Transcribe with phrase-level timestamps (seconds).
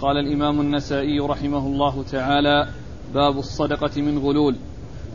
[0.00, 2.68] قال الإمام النسائي رحمه الله تعالى
[3.14, 4.56] باب الصدقة من غلول.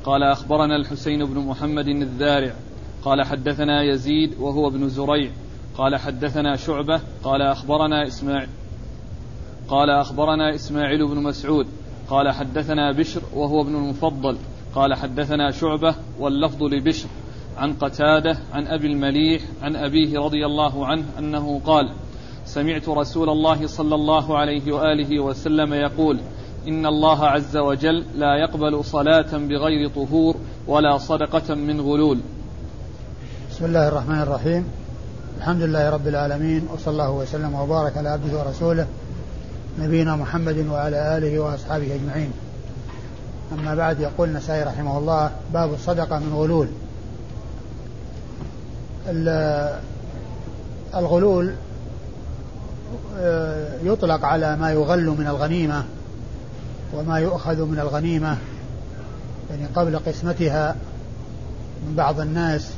[0.04, 2.54] قال أخبرنا الحسين بن محمد الذارع.
[3.04, 5.32] قال حدثنا يزيد وهو ابن زريع.
[5.78, 7.02] قال حدثنا شعبة.
[7.24, 8.50] قال أخبرنا إسماعيل.
[9.68, 11.68] قال أخبرنا إسماعيل بن مسعود.
[12.10, 14.38] قال حدثنا بشر وهو ابن المفضل.
[14.76, 17.10] قال حدثنا شعبة واللفظ لبشر.
[17.58, 21.90] عن قتادة عن أبي المليح عن أبيه رضي الله عنه أنه قال
[22.46, 26.20] سمعت رسول الله صلى الله عليه وآله وسلم يقول
[26.68, 30.36] إن الله عز وجل لا يقبل صلاة بغير طهور
[30.68, 32.20] ولا صدقة من غلول.
[33.52, 34.68] بسم الله الرحمن الرحيم.
[35.38, 38.88] الحمد لله رب العالمين وصلى الله وسلم وبارك على عبده ورسوله
[39.80, 42.32] نبينا محمد وعلى آله وأصحابه أجمعين.
[43.52, 46.68] أما بعد يقول النسائي رحمه الله باب الصدقة من غلول.
[50.96, 51.54] الغلول
[53.84, 55.84] يطلق على ما يغل من الغنيمة
[56.94, 58.38] وما يؤخذ من الغنيمة.
[59.50, 60.76] يعني قبل قسمتها
[61.88, 62.72] من بعض الناس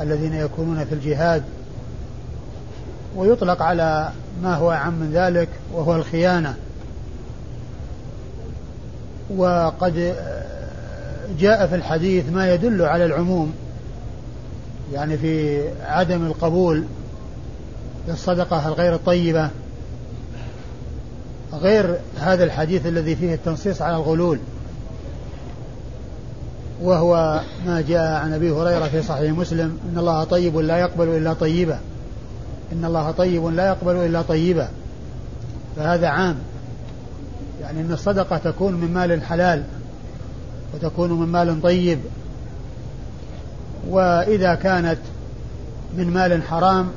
[0.00, 1.42] الذين يكونون في الجهاد
[3.16, 4.10] ويطلق على
[4.42, 6.54] ما هو أعم من ذلك وهو الخيانة.
[9.36, 10.14] وقد
[11.38, 13.52] جاء في الحديث ما يدل على العموم
[14.92, 16.84] يعني في عدم القبول
[18.08, 19.50] للصدقة الغير الطيبة
[21.52, 24.38] غير هذا الحديث الذي فيه التنصيص على الغلول.
[26.82, 31.32] وهو ما جاء عن أبي هريرة في صحيح مسلم إن الله طيب لا يقبل إلا
[31.32, 31.78] طيبا
[32.72, 34.68] إن الله طيب لا يقبل إلا طيبا
[35.76, 36.36] فهذا عام.
[37.60, 39.64] يعني إن الصدقة تكون من مال حلال
[40.74, 41.98] وتكون من مال طيب.
[43.88, 44.98] وإذا كانت
[45.96, 46.88] من مال حرام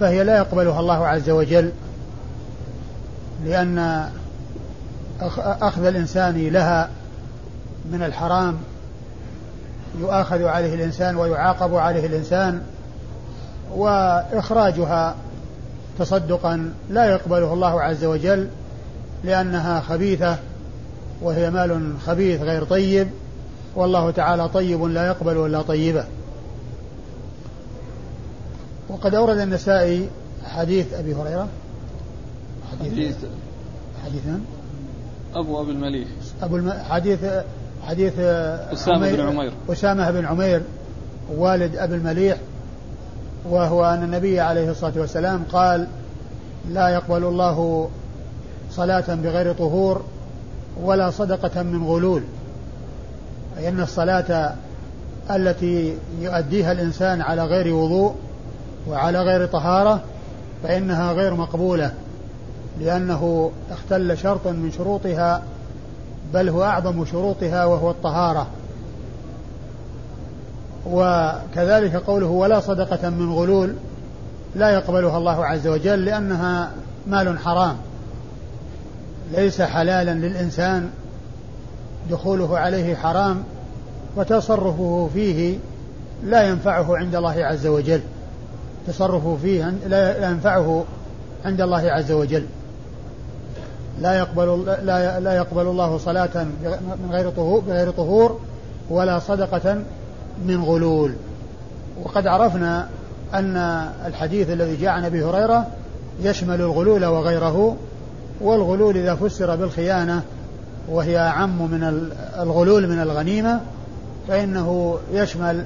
[0.00, 1.72] فهي لا يقبلها الله عز وجل
[3.44, 4.08] لأن
[5.62, 6.90] أخذ الإنسان لها
[7.92, 8.56] من الحرام
[9.98, 12.62] يؤاخذ عليه الإنسان ويعاقب عليه الإنسان
[13.74, 15.14] وإخراجها
[15.98, 18.48] تصدقا لا يقبله الله عز وجل
[19.24, 20.36] لأنها خبيثة
[21.22, 23.08] وهي مال خبيث غير طيب
[23.76, 26.04] والله تعالى طيب لا يقبل إلا طيبة.
[28.94, 30.08] وقد أورد النسائي
[30.44, 31.48] حديث أبي هريرة.
[32.80, 33.16] حديث
[34.04, 34.44] حديث من؟
[35.34, 36.08] أبو أبي المليح
[36.42, 36.70] أبو الم...
[36.70, 37.18] حديث
[37.82, 39.52] حديث أسامة بن عمير.
[39.68, 40.62] أسامة بن عمير
[41.36, 42.38] والد أبي المليح
[43.50, 45.86] وهو أن النبي عليه الصلاة والسلام قال
[46.70, 47.88] لا يقبل الله
[48.70, 50.04] صلاة بغير طهور
[50.82, 52.22] ولا صدقة من غلول.
[53.58, 54.54] أي أن الصلاة
[55.30, 58.14] التي يؤديها الإنسان على غير وضوء
[58.88, 60.02] وعلى غير طهارة
[60.62, 61.92] فإنها غير مقبولة
[62.80, 65.42] لأنه اختل شرط من شروطها
[66.34, 68.46] بل هو أعظم شروطها وهو الطهارة.
[70.86, 73.74] وكذلك قوله ولا صدقة من غلول
[74.54, 76.70] لا يقبلها الله عز وجل لأنها
[77.06, 77.76] مال حرام.
[79.32, 80.90] ليس حلالا للإنسان
[82.10, 83.42] دخوله عليه حرام
[84.16, 85.58] وتصرفه فيه
[86.24, 88.00] لا ينفعه عند الله عز وجل.
[88.86, 90.84] تصرفه فيه لا ينفعه
[91.44, 92.46] عند الله عز وجل.
[94.00, 96.44] لا يقبل لا لا يقبل الله صلاة
[97.02, 98.40] من غير طهور بغير طهور
[98.90, 99.78] ولا صدقة
[100.46, 101.14] من غلول.
[102.02, 102.88] وقد عرفنا
[103.34, 103.56] أن
[104.06, 105.66] الحديث الذي جاء عن أبي هريرة
[106.22, 107.76] يشمل الغلول وغيره
[108.40, 110.22] والغلول إذا فسر بالخيانة
[110.88, 113.60] وهي أعم من الغلول من الغنيمة
[114.28, 115.64] فإنه يشمل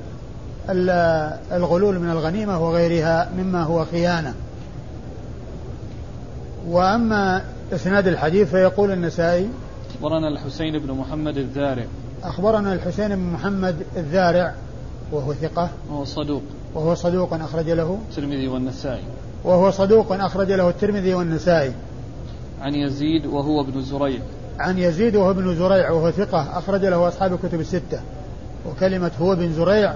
[1.53, 4.34] الغلول من الغنيمة وغيرها مما هو خيانة.
[6.69, 9.49] وأما إسناد الحديث فيقول النسائي
[9.95, 11.84] أخبرنا الحسين بن محمد الذارع.
[12.23, 14.55] أخبرنا الحسين بن محمد الذارع
[15.12, 15.69] وهو ثقة.
[15.91, 16.43] وهو صدوق.
[16.75, 17.99] وهو صدوق أخرج له.
[18.11, 19.03] الترمذي والنسائي.
[19.45, 21.73] وهو صدوق أخرج له الترمذي والنسائي.
[22.61, 24.21] عن يزيد وهو ابن زريع.
[24.59, 28.01] عن يزيد وهو ابن زريع وهو ثقة أخرج له أصحاب الكتب الستة.
[28.66, 29.95] وكلمة هو بن زريع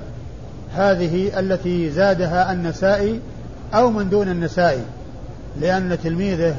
[0.74, 3.20] هذه التي زادها النسائي
[3.74, 4.82] أو من دون النسائي
[5.60, 6.56] لأن تلميذه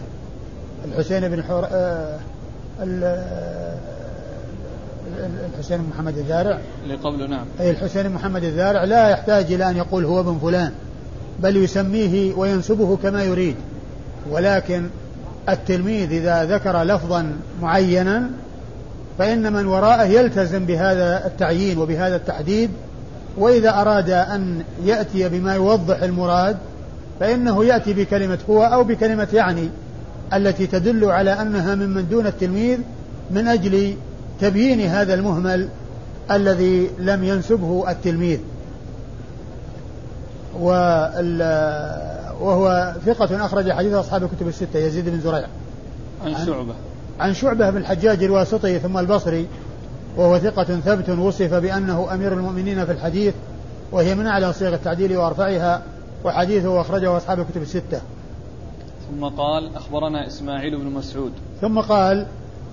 [0.85, 2.19] الحسين بن حور آه
[5.53, 6.59] الحسين بن محمد الزارع.
[6.83, 7.45] اللي قبله نعم.
[7.59, 10.71] أي الحسين بن محمد الزارع لا يحتاج إلى أن يقول هو ابن فلان
[11.39, 13.55] بل يسميه وينسبه كما يريد.
[14.29, 14.87] ولكن
[15.49, 18.29] التلميذ إذا ذكر لفظا معينا
[19.17, 22.69] فإن من وراءه يلتزم بهذا التعيين وبهذا التحديد
[23.37, 26.57] وإذا أراد أن يأتي بما يوضح المراد
[27.19, 29.69] فإنه يأتي بكلمة هو أو بكلمة يعني
[30.33, 32.79] التي تدل على أنها ممن دون التلميذ
[33.31, 33.95] من أجل
[34.41, 35.69] تبيين هذا المهمل
[36.31, 38.39] الذي لم ينسبه التلميذ.
[42.41, 45.47] وهو ثقة أخرج حديث أصحاب الكتب الستة يزيد بن زريع.
[46.25, 46.73] عن شعبة.
[47.19, 49.47] عن شعبة بن الحجاج الواسطي ثم البصري
[50.17, 53.33] وهو ثقة ثبت وصف بأنه أمير المؤمنين في الحديث
[53.91, 55.81] وهي من أعلى صيغ التعديل وأرفعها
[56.23, 58.01] وحديثه أخرجه أصحاب الكتب الستة.
[59.11, 61.31] ثم قال أخبرنا إسماعيل بن مسعود.
[61.61, 62.25] ثم قال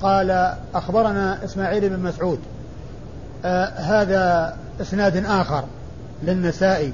[0.02, 2.38] قال أخبرنا إسماعيل بن مسعود.
[3.44, 5.64] آه هذا إسناد آخر
[6.22, 6.92] للنسائي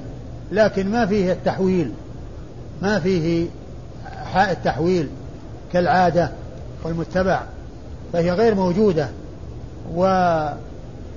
[0.51, 1.91] لكن ما فيه التحويل
[2.81, 3.47] ما فيه
[4.25, 5.09] حاء التحويل
[5.73, 6.31] كالعادة
[6.83, 7.41] والمتبع
[8.13, 9.07] فهي غير موجودة.
[9.95, 10.05] و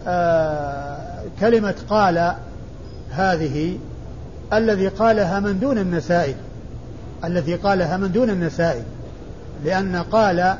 [0.07, 1.23] آه،
[1.91, 2.35] قال
[3.11, 3.79] هذه
[4.53, 6.35] الذي قالها من دون النسائي
[7.25, 8.83] الذي قالها من دون النسائي
[9.65, 10.55] لأن قال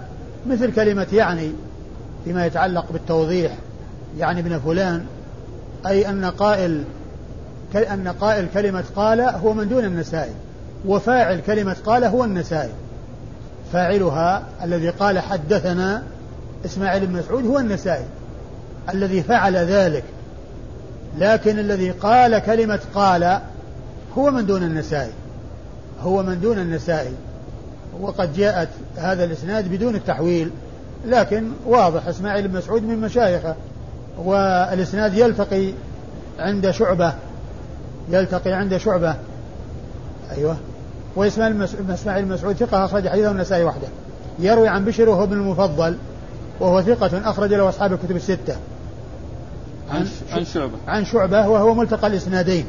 [0.47, 1.53] مثل كلمة يعني
[2.25, 3.53] فيما يتعلق بالتوضيح
[4.19, 5.05] يعني ابن فلان
[5.87, 6.85] أي أن قائل
[7.75, 10.33] أن قائل كلمة قال هو من دون النسائي
[10.87, 12.71] وفاعل كلمة قال هو النسائي.
[13.73, 16.03] فاعلها الذي قال حدثنا
[16.65, 18.05] إسماعيل بن مسعود هو النسائي
[18.95, 20.05] الذي فعل ذلك.
[21.19, 23.41] لكن الذي قال كلمة قال
[24.19, 25.13] هو من دون النسائي.
[26.03, 27.13] هو من دون النسائي.
[28.01, 30.51] وقد جاءت هذا الإسناد بدون التحويل.
[31.07, 33.55] لكن واضح إسماعيل بن مسعود من مشايخه.
[34.19, 35.73] والإسناد يلتقي
[36.39, 37.15] عند شعبة.
[38.11, 39.15] يلتقي عند شعبة.
[40.37, 40.57] أيوه.
[41.17, 43.89] وإسماعيل إسماعيل مسعود ثقة أخرج حديثه النسائي وحده.
[44.39, 45.97] يروي عن بشر وهو ابن المفضل.
[46.61, 48.57] وهو ثقة أخرج له أصحاب الكتب الستة.
[49.91, 50.73] عن عن شعبة.
[50.87, 52.67] عن شعبة وهو ملتقى الإسنادين.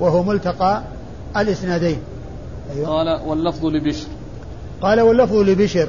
[0.00, 0.82] وهو ملتقى
[1.36, 1.98] الإسنادين.
[2.74, 2.88] أيوة.
[2.88, 4.06] قال واللفظ لبشر.
[4.82, 5.88] قال واللفظ لبشر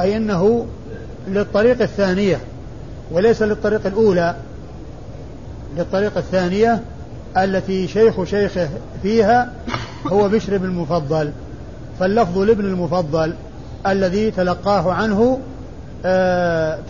[0.00, 0.66] أي أنه
[1.28, 2.40] للطريق الثانية
[3.12, 4.36] وليس للطريق الأولى.
[5.76, 6.82] للطريق الثانية
[7.36, 8.68] التي شيخ شيخه
[9.02, 9.52] فيها
[10.06, 11.32] هو بشر بن المفضل.
[12.00, 13.34] فاللفظ لابن المفضل
[13.86, 15.38] الذي تلقاه عنه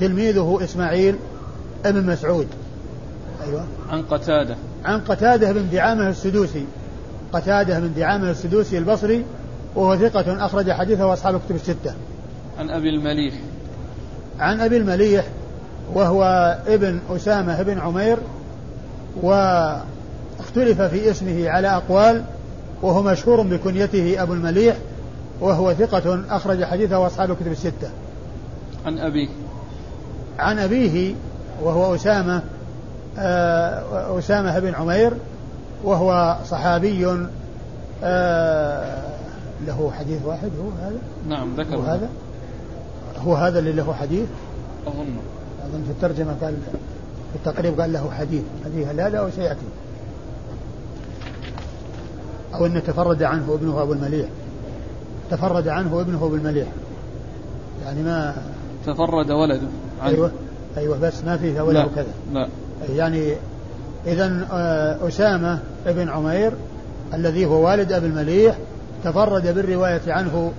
[0.01, 1.17] تلميذه إسماعيل
[1.85, 2.47] ابن مسعود.
[3.47, 3.65] أيوة.
[3.91, 4.57] عن قتادة.
[4.85, 6.65] عن قتادة بن دعامة السدوسي.
[7.33, 9.25] قتادة بن دعامة السدوسي البصري
[9.75, 11.95] وهو ثقة أخرج حديثه أصحاب الكتب الستة.
[12.59, 13.35] عن أبي المليح.
[14.39, 15.25] عن أبي المليح
[15.95, 16.23] وهو
[16.67, 18.19] ابن أسامة بن عمير
[19.23, 22.25] واختلف في اسمه على أقوال
[22.83, 24.77] وهو مشهور بكنيته أبو المليح
[25.41, 27.91] وهو ثقة أخرج حديثه أصحاب الكتب الستة.
[28.87, 29.29] عن أبيه؟
[30.39, 31.15] عن أبيه
[31.63, 32.43] وهو أسامة
[33.19, 35.13] آه، أسامة بن عمير
[35.85, 37.29] وهو صحابي
[38.05, 39.03] آه،
[39.67, 40.99] له حديث واحد هو هذا؟
[41.29, 42.09] نعم ذكر هو هذا.
[43.27, 44.29] هو هذا اللي له حديث؟
[44.87, 45.17] أظن.
[45.65, 46.55] أظن في الترجمة قال
[47.33, 48.43] في التقريب قال له حديث.
[48.65, 49.67] حديث لا لا وسيأتي
[52.55, 54.29] أو أن تفرد عنه ابنه أبو المليح.
[55.31, 56.69] تفرد عنه ابنه أبو المليح.
[57.85, 58.35] يعني ما
[58.87, 59.69] تفرد ولده
[60.03, 60.15] عنه.
[60.15, 60.33] أيوة.
[60.77, 62.49] أيوة بس ما فيه ولده كذا لا.
[62.95, 63.35] يعني
[64.07, 66.53] إذا آه، أسامة بن عمير
[67.15, 68.59] الذي هو والد أبي المليح
[69.05, 70.53] تفرد بالرواية عنه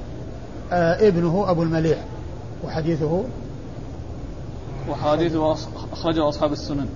[0.72, 1.98] آه، ابنه أبو المليح.
[2.64, 3.24] وحديثه؟
[4.90, 5.56] وحديثه
[5.94, 6.88] أخرجه أصحاب السنن.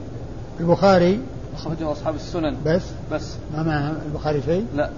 [0.60, 1.20] البخاري؟
[1.56, 2.56] أخرجه أصحاب السنن.
[2.66, 2.82] بس؟
[3.12, 3.36] بس.
[3.54, 4.90] ما مع البخاري شيء؟ لا.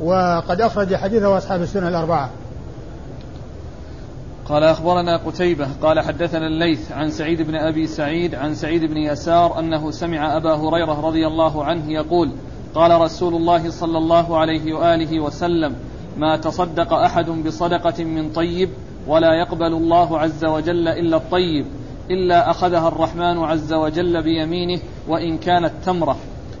[0.00, 2.30] وقد أخرج حديثه أصحاب السنن الأربعة.
[4.48, 9.58] قال أخبرنا قتيبة قال حدثنا الليث عن سعيد بن أبي سعيد عن سعيد بن يسار
[9.58, 12.30] أنه سمع أبا هريرة رضي الله عنه يقول
[12.74, 15.76] قال رسول الله صلى الله عليه وآله وسلم
[16.16, 18.70] ما تصدق أحد بصدقة من طيب
[19.06, 21.66] ولا يقبل الله عز وجل إلا الطيب
[22.10, 26.16] إلا أخذها الرحمن عز وجل بيمينه وإن كانت تمرة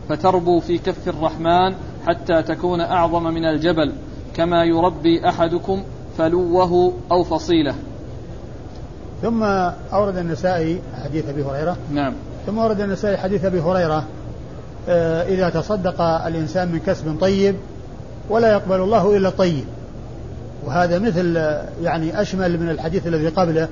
[0.08, 1.74] فتربو في كف الرحمن
[2.06, 3.92] حتى تكون أعظم من الجبل
[4.34, 5.82] كما يربي أحدكم
[6.18, 7.74] فلوه أو فصيلة.
[9.22, 9.42] ثم
[9.92, 11.76] أورد النسائي حديث أبي هريرة.
[11.92, 12.14] نعم.
[12.46, 14.04] ثم أورد النسائي حديث أبي هريرة
[14.88, 17.56] آه، إذا تصدق الإنسان من كسب طيب
[18.30, 19.64] ولا يقبل الله إلا الطيب.
[20.66, 21.36] وهذا مثل
[21.82, 23.68] يعني أشمل من الحديث الذي قبله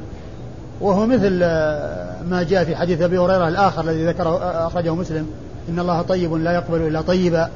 [0.81, 5.27] وهو مثل آه، ما جاء في حديث أبي هريرة الآخر الذي ذكره آه، أخرجه مسلم.
[5.69, 7.49] إن الله طيب لا يقبل إلا طيبا.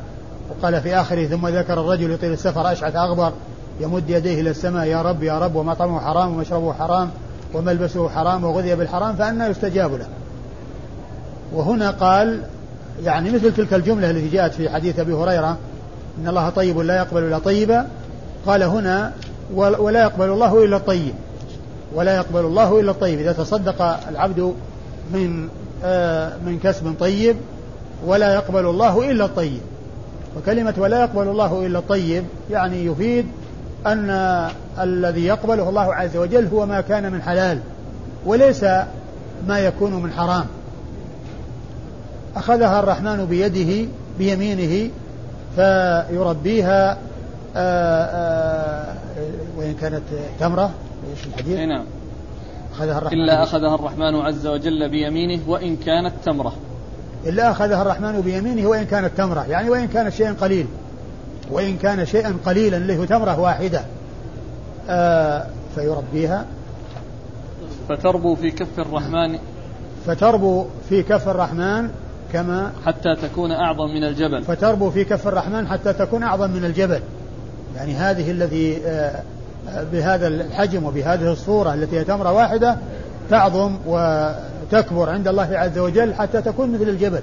[0.50, 3.32] وقال في آخره ثم ذكر الرجل يطيل السفر أشعث أغبر.
[3.80, 7.10] يمد يديه إلى السماء يا رب يا رب ومطعمه حرام ومشربه حرام
[7.54, 10.06] وملبسه حرام وغذي بالحرام فأنا يستجاب له.
[11.52, 12.42] وهنا قال
[13.04, 15.56] يعني مثل تلك الجملة التي جاءت في حديث أبي هريرة
[16.20, 17.86] إن الله طيب لا يقبل إلا طيبا.
[18.46, 19.12] قال هنا
[19.54, 21.14] ولا يقبل الله إلا الطيب.
[21.94, 23.18] ولا يقبل الله إلا الطيب.
[23.18, 24.54] إذا تصدق العبد
[25.12, 25.48] من
[25.84, 27.36] آه، من كسب طيب
[28.06, 29.60] ولا يقبل الله إلا الطيب.
[30.36, 33.26] وكلمة ولا يقبل الله إلا الطيب يعني يفيد
[33.86, 34.10] أن
[34.80, 37.58] الذي يقبله الله عز وجل هو ما كان من حلال
[38.26, 38.64] وليس
[39.46, 40.46] ما يكون من حرام.
[42.36, 44.90] أخذها الرحمن بيده بيمينه
[45.56, 46.98] فيربيها
[47.56, 48.94] آآ آآ
[49.56, 50.02] وإن كانت
[50.40, 50.70] تمرة
[51.10, 51.84] إيش الحديث؟ نعم.
[52.74, 56.52] أخذها الرحمن إلا أخذها الرحمن عز وجل بيمينه وإن كانت تمرة.
[57.26, 60.66] إلا أخذها الرحمن بيمينه وإن كانت تمرة يعني وإن كانت شيئا قليل.
[61.50, 63.82] وإن كان شيئا قليلا له تمرة واحدة
[64.88, 66.46] آه فيربيها.
[67.88, 69.38] فتربو في كف الرحمن.
[70.06, 71.90] فتربو في كف الرحمن
[72.32, 74.42] كما حتى تكون أعظم من الجبل.
[74.42, 77.00] فتربو في كف الرحمن حتى تكون أعظم من الجبل.
[77.76, 79.22] يعني هذه الذي آه
[79.92, 82.76] بهذا الحجم وبهذه الصورة التي هي تمرة واحدة
[83.30, 87.20] تعظم وتكبر عند الله عز وجل حتى تكون مثل الجبل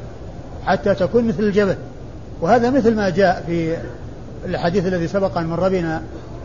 [0.66, 1.76] حتى تكون مثل الجبل.
[2.42, 3.78] وهذا مثل ما جاء في
[4.46, 6.02] الحديث الذي سبق من ربنا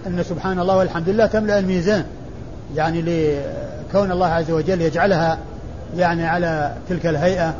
[0.07, 2.05] أن سبحان الله والحمد لله تملأ الميزان
[2.77, 5.39] يعني لكون الله عز وجل يجعلها
[5.97, 7.55] يعني على تلك الهيئة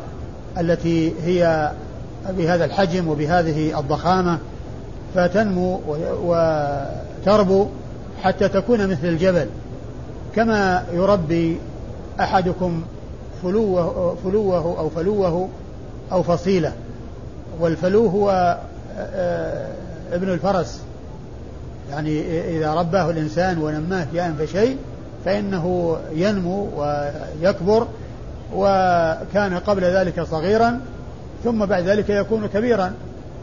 [0.59, 1.71] التي هي
[2.29, 4.37] بهذا الحجم وبهذه الضخامة
[5.15, 5.79] فتنمو
[6.23, 7.67] وتربو
[8.23, 9.47] حتى تكون مثل الجبل.
[10.35, 11.57] كما يربي
[12.19, 12.81] أحدكم
[13.43, 15.49] فلوه, فلوه أو فلوه
[16.11, 16.73] أو فصيلة
[17.59, 18.57] والفلو هو
[20.11, 20.81] ابن الفرس.
[21.91, 24.77] يعني إذا رباه الإنسان ونماه شيئا فشيء
[25.25, 27.87] فإنه ينمو ويكبر
[28.55, 30.79] وكان قبل ذلك صغيرا
[31.43, 32.93] ثم بعد ذلك يكون كبيرا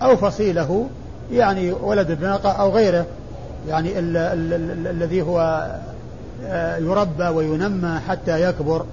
[0.02, 0.86] أو فصيله
[1.32, 3.06] يعني ولد الناقة أو غيره.
[3.68, 5.66] يعني ال ال ال الذي هو
[6.46, 8.84] آه، يربى وينمى حتى يكبر.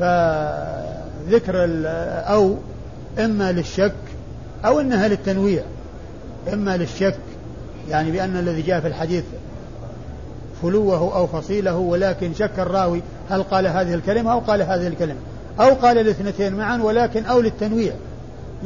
[0.00, 1.54] فذكر
[2.28, 2.54] أو
[3.18, 3.92] إما للشك
[4.64, 5.62] أو إنها للتنويع.
[6.52, 7.18] إما للشك
[7.90, 9.24] يعني بأن الذي جاء في الحديث
[10.62, 15.18] فلوه أو فصيله ولكن شك الراوي هل قال هذه الكلمة أو قال هذه الكلمة.
[15.60, 17.92] أو قال الاثنتين معا ولكن أو للتنويع.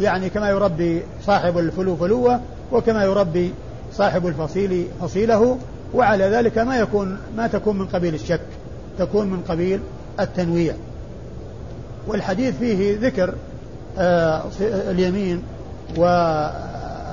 [0.00, 2.40] يعني كما يربي صاحب الفلو فلوه
[2.72, 3.52] وكما يربي
[3.94, 5.58] صاحب الفصيل فصيله
[5.94, 8.40] وعلى ذلك ما يكون ما تكون من قبيل الشك
[8.98, 9.80] تكون من قبيل
[10.20, 10.74] التنويع.
[12.06, 13.34] والحديث فيه ذكر
[13.98, 15.42] آه، اليمين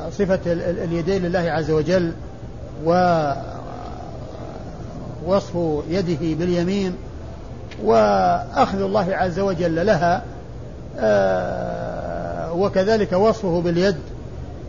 [0.09, 0.39] وصفة
[0.83, 2.11] اليدين لله عز وجل
[5.25, 5.55] ووصف
[5.89, 6.95] يده باليمين
[7.83, 10.23] وأخذ الله عز وجل لها
[10.99, 13.95] آه، وكذلك وصفه باليد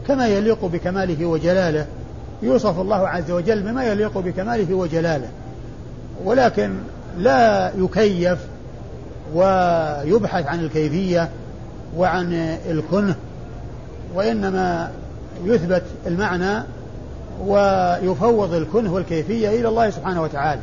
[0.09, 1.87] كما يليق بكماله وجلاله.
[2.43, 5.29] يوصف الله عز وجل بما يليق بكماله وجلاله.
[6.25, 6.75] ولكن
[7.19, 8.39] لا يكيف
[9.35, 11.29] ويبحث عن الكيفية
[11.97, 12.33] وعن
[12.71, 13.15] الكنه
[14.15, 14.91] وإنما
[15.45, 16.63] يثبت المعنى
[17.47, 20.61] ويفوض الكنه والكيفية إلى الله سبحانه وتعالى.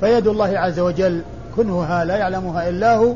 [0.00, 1.22] فيد الله عز وجل
[1.56, 3.14] كنهها لا يعلمها إلا هو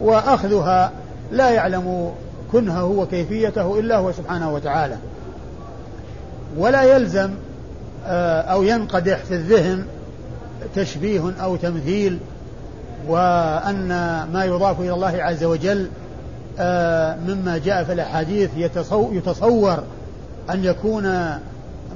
[0.00, 0.92] وأخذها
[1.32, 2.12] لا يعلم
[2.52, 4.96] كنهه وكيفيته إلا هو سبحانه وتعالى.
[6.56, 7.30] ولا يلزم
[8.06, 9.84] آه، أو ينقدح في الذهن
[10.74, 12.18] تشبيه أو تمثيل
[13.08, 13.88] وأن
[14.32, 15.88] ما يضاف إلى الله عز وجل
[16.58, 18.50] آه، مما جاء في الأحاديث
[19.12, 19.82] يتصور
[20.50, 21.30] أن يكون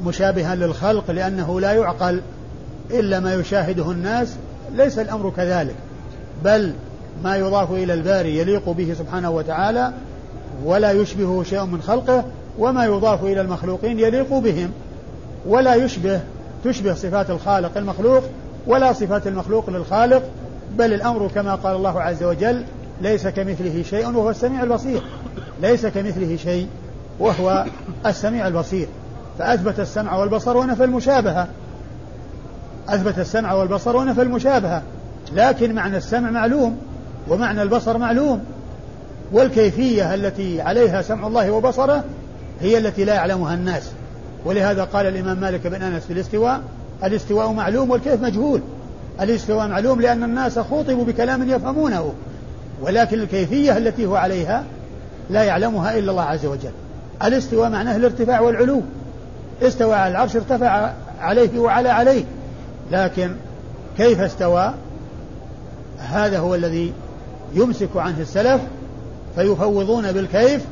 [0.05, 2.21] مشابها للخلق لأنه لا يعقل
[2.91, 4.37] إلا ما يشاهده الناس
[4.77, 5.75] ليس الأمر كذلك.
[6.45, 6.73] بل
[7.25, 9.93] ما يضاف إلى الباري يليق به سبحانه وتعالى
[10.65, 12.25] ولا يشبهه شيء من خلقه
[12.59, 14.71] وما يضاف إلى المخلوقين يليق بهم.
[15.47, 16.21] ولا يشبه
[16.65, 18.23] تشبه صفات الخالق المخلوق
[18.67, 20.23] ولا صفات المخلوق للخالق
[20.79, 22.65] بل الأمر كما قال الله عز وجل
[23.03, 25.03] ليس كمثله شيء وهو السميع البصير
[25.63, 26.67] ليس كمثله شيء.
[27.21, 27.65] وهو
[28.07, 28.89] السميع البصير.
[29.39, 31.49] فأثبت السمع والبصر ونفى المشابهة.
[32.89, 34.83] أثبت السمع والبصر ونفى المشابهة.
[35.35, 36.79] لكن معنى السمع معلوم
[37.29, 38.45] ومعنى البصر معلوم.
[39.33, 42.05] والكيفية التي عليها سمع الله وبصره
[42.61, 43.91] هي التي لا يعلمها الناس.
[44.45, 46.61] ولهذا قال الإمام مالك بن أنس في الاستواء
[47.05, 48.61] الاستواء معلوم والكيف مجهول.
[49.21, 52.13] الاستواء معلوم لأن الناس خوطبوا بكلام يفهمونه.
[52.83, 54.65] ولكن الكيفية التي هو عليها
[55.31, 56.73] لا يعلمها إلا الله عز وجل.
[57.25, 58.83] الاستواء معناه الارتفاع والعلو.
[59.63, 62.25] استوى على العرش ارتفع عليه وعلى عليه.
[62.93, 63.31] لكن
[63.97, 64.75] كيف استوى؟
[65.99, 66.93] هذا هو الذي
[67.55, 68.61] يمسك عنه السلف
[69.35, 70.65] فيفوضون بالكيف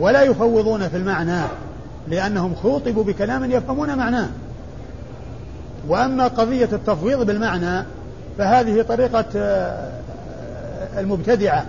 [0.00, 1.40] ولا يفوضون في المعنى
[2.08, 4.28] لأنهم خوطبوا بكلام يفهمون معناه.
[5.88, 7.84] وأما قضية التفويض بالمعنى
[8.38, 9.90] فهذه طريقة آه،
[10.98, 11.66] المبتدعة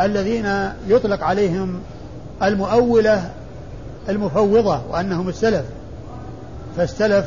[0.00, 1.80] الذين يطلق عليهم
[2.42, 3.30] المؤولة
[4.08, 5.64] المفوضة وأنهم السلف.
[6.76, 7.26] فالسلف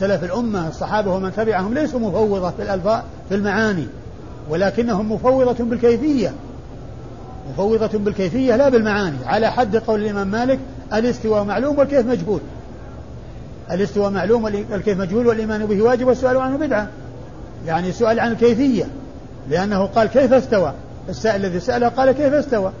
[0.00, 3.86] سلف الأمة الصحابة ومن تبعهم ليسوا مفوضة في الألفاظ في المعاني
[4.50, 6.32] ولكنهم مفوضة بالكيفية.
[7.52, 9.16] مفوضة بالكيفية لا بالمعاني.
[9.26, 10.58] على حد قول الإمام مالك
[10.92, 12.40] الاستواء معلوم والكيف مجهول.
[13.70, 16.88] الاستواء معلوم والكيف مجهول والإيمان به واجب والسؤال عنه بدعة.
[17.66, 18.84] يعني سؤال عن الكيفية
[19.50, 20.72] لأنه قال كيف استوى؟
[21.08, 22.72] السائل الذي سأله قال كيف استوى؟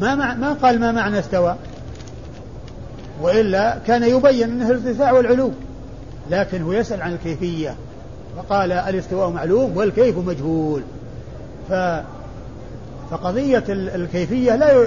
[0.00, 1.56] ما ما قال ما معنى استوى؟
[3.22, 5.52] وإلا كان يبين أنه الارتفاع والعلو
[6.30, 7.74] لكن هو يسأل عن الكيفية
[8.36, 10.82] فقال الاستواء معلوم والكيف مجهول.
[11.68, 11.72] ف
[13.10, 14.86] فقضية الكيفية لا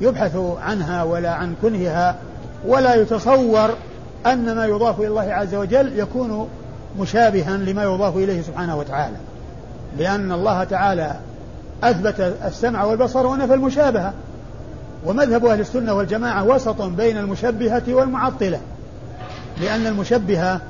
[0.00, 2.16] يبحث عنها ولا عن كنهها
[2.66, 3.70] ولا يتصور
[4.26, 6.48] أن ما يضاف إلى الله عز وجل يكون
[6.98, 9.16] مشابها لما يضاف إليه سبحانه وتعالى.
[9.98, 11.16] لأن الله تعالى
[11.84, 14.12] أثبت السمع والبصر ونفى المشابهة.
[15.06, 18.60] ومذهب أهل السنة والجماعة وسط بين المشبهة والمعطلة
[19.60, 20.60] لأن المشبهة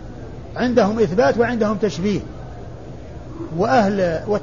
[0.57, 2.21] عندهم إثبات وعندهم تشبيه
[3.57, 4.01] وأهل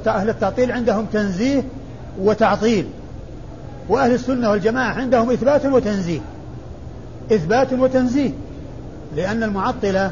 [0.08, 1.64] أهل التعطيل عندهم تنزيه
[2.20, 2.86] وتعطيل
[3.90, 6.20] وأهل السنة والجماعة عندهم إثبات وتنزيه
[7.32, 8.32] إثبات وتنزيه
[9.16, 10.12] لأن المعطلة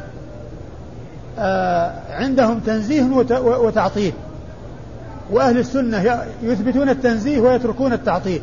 [1.38, 3.02] آه، عندهم تنزيه
[3.40, 4.12] وتعطيل
[5.30, 8.42] وأهل السنة يثبتون التنزيه ويتركون التعطيل.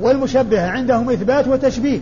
[0.00, 2.00] والمشبهة عندهم إثبات وتشبيه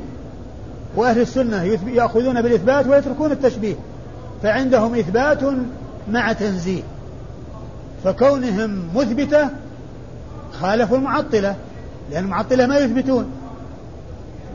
[0.96, 3.74] وأهل السنة يأخذون بالإثبات ويتركون التشبيه
[4.42, 5.38] فعندهم إثبات
[6.08, 6.82] مع تنزيه
[8.04, 9.48] فكونهم مثبتة
[10.52, 11.56] خالفوا المعطلة
[12.10, 13.26] لأن المعطلة ما يثبتون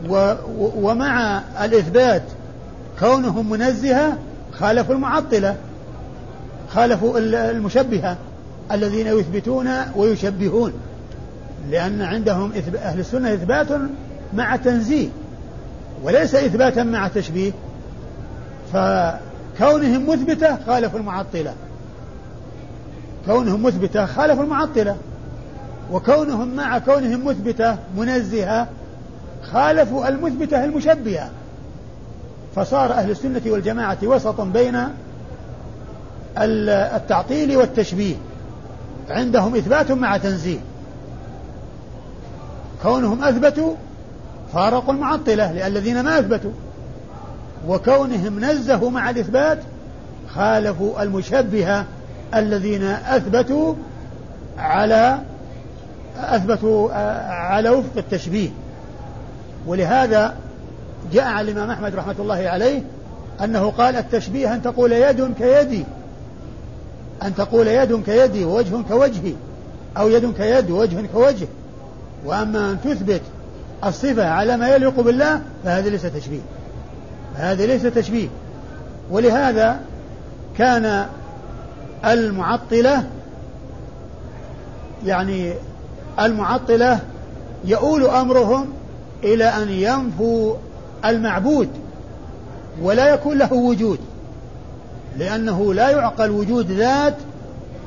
[0.10, 0.34] و
[0.76, 2.24] ومع الإثبات
[3.00, 4.18] كونهم منزهة
[4.52, 5.56] خالفوا المعطلة
[6.70, 8.18] خالفوا المشبهة
[8.72, 10.74] الذين يثبتون ويشبهون.
[11.70, 13.68] لأن عندهم أهل السنة إثبات
[14.34, 15.10] مع تنزيه
[16.04, 17.52] وليس إثباتا مع تشبيه.
[18.74, 21.54] فكونهم مثبتة خالفوا المعطلة.
[23.26, 24.96] كونهم مثبتة خالفوا المعطلة.
[25.92, 28.68] وكونهم مع كونهم مثبتة منزهة
[29.52, 31.30] خالفوا المثبتة المشبهة.
[32.56, 34.84] فصار أهل السنة والجماعة وسطا بين
[36.38, 38.16] التعطيل والتشبيه.
[39.10, 40.60] عندهم إثبات مع تنزيه.
[42.84, 43.76] كونهم أثبتوا
[44.54, 46.52] فارقوا المعطلة للذين ما أثبتوا.
[47.68, 49.60] وكونهم نزهوا مع الإثبات
[50.36, 51.86] خالفوا المشبهة
[52.36, 53.74] الذين أثبتوا
[54.58, 55.20] على
[56.18, 56.94] أثبتوا
[57.30, 58.50] على وفق التشبيه.
[59.68, 60.36] ولهذا
[61.14, 62.82] جاء عن الإمام أحمد رحمة الله عليه
[63.44, 65.86] أنه قال التشبيه أن تقول يد كيدي
[67.24, 69.34] أن تقول يد كيدي ووجه كوجهي
[69.98, 71.48] أو يد كيد ووجه كوجه.
[72.26, 73.22] وأما أن تثبت
[73.86, 76.42] الصفة على ما يليق بالله فهذا ليس تشبيه.
[77.36, 78.28] هذا ليس تشبيه.
[79.12, 79.80] ولهذا
[80.58, 81.06] كان
[82.06, 83.04] المعطلة
[85.06, 85.54] يعني
[86.20, 87.00] المعطلة
[87.66, 88.68] يؤول أمرهم
[89.24, 90.56] إلى أن ينفوا
[91.06, 91.70] المعبود
[92.82, 94.00] ولا يكون له وجود
[95.18, 97.16] لأنه لا يعقل وجود ذات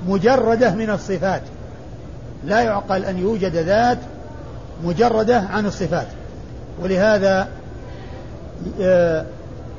[0.08, 1.42] مجردة من الصفات.
[2.44, 3.98] لا يعقل أن يوجد ذات
[4.84, 6.06] مجردة عن الصفات.
[6.82, 7.48] ولهذا
[8.80, 9.26] آه،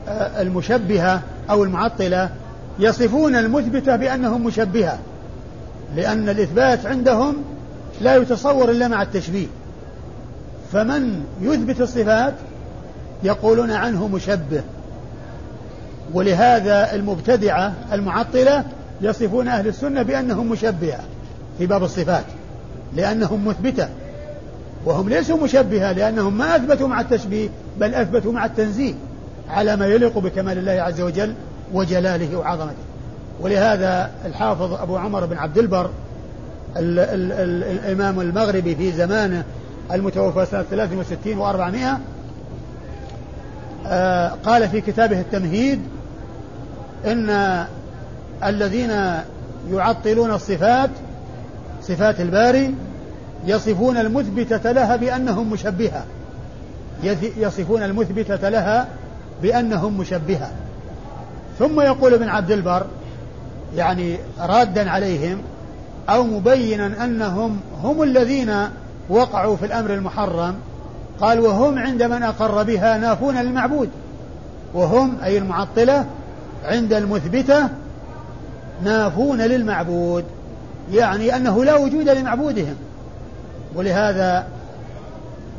[0.07, 2.29] آه، المشبهة أو المعطلة
[2.79, 4.99] يصفون المثبتة بأنهم مشبهة
[5.95, 7.35] لأن الإثبات عندهم
[8.01, 9.47] لا يتصور إلا مع التشبيه.
[10.73, 12.33] فمن يثبت الصفات
[13.23, 14.61] يقولون عنه مشبه.
[16.13, 18.63] ولهذا المبتدعة المعطلة
[19.01, 20.99] يصفون أهل السنة بأنهم مشبهة
[21.57, 22.25] في باب الصفات
[22.95, 23.89] لأنهم مثبتة.
[24.85, 28.93] وهم ليسوا مشبهة لأنهم ما أثبتوا مع التشبيه بل أثبتوا مع التنزيه
[29.49, 31.33] على ما يليق بكمال الله عز وجل
[31.73, 32.75] وجلاله وعظمته.
[33.41, 35.89] ولهذا الحافظ أبو عمر بن عبد البر
[36.77, 39.43] ال ال ال الإمام المغربي في زمانه
[39.91, 41.99] المتوفى سنة 63 و400
[43.87, 45.81] آه قال في كتابه التمهيد
[47.05, 47.65] إن
[48.43, 48.91] الذين
[49.71, 50.89] يعطلون الصفات
[51.81, 52.75] صفات الباري
[53.45, 56.05] يصفون المثبتة لها بأنهم مشبهة.
[57.37, 58.87] يصفون المثبتة لها
[59.41, 60.51] بأنهم مشبهة.
[61.59, 62.85] ثم يقول ابن عبد البر
[63.75, 65.37] يعني رادا عليهم
[66.09, 68.53] أو مبينا أنهم هم الذين
[69.09, 70.55] وقعوا في الأمر المحرم
[71.21, 73.89] قال وهم عند من أقر بها نافون للمعبود
[74.73, 76.05] وهم أي المعطلة
[76.65, 77.69] عند المثبتة
[78.83, 80.25] نافون للمعبود
[80.91, 82.75] يعني أنه لا وجود لمعبودهم.
[83.75, 84.47] ولهذا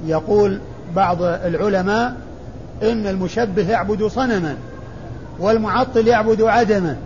[0.06, 0.60] يقول
[0.96, 2.14] بعض العلماء
[2.82, 4.56] إن المشبه يعبد صنما
[5.38, 6.96] والمعطل يعبد عدما.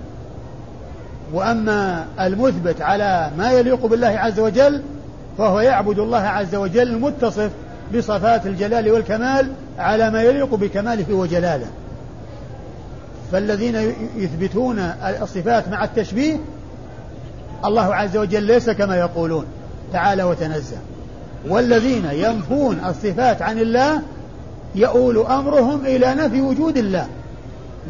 [1.33, 4.83] وأما المثبت على ما يليق بالله عز وجل
[5.39, 7.51] فهو يعبد الله عز وجل المتصف
[7.95, 11.67] بصفات الجلال والكمال على ما يليق بكماله وجلاله.
[13.33, 14.79] فالذين يثبتون
[15.23, 16.37] الصفات مع التشبيه
[17.65, 19.47] الله عز وجل ليس كما يقولون.
[19.93, 20.77] تعالى وتنزه.
[21.49, 24.03] والذين ينفون الصفات عن الله
[24.75, 27.07] يؤول أمرهم إلى نفي وجود الله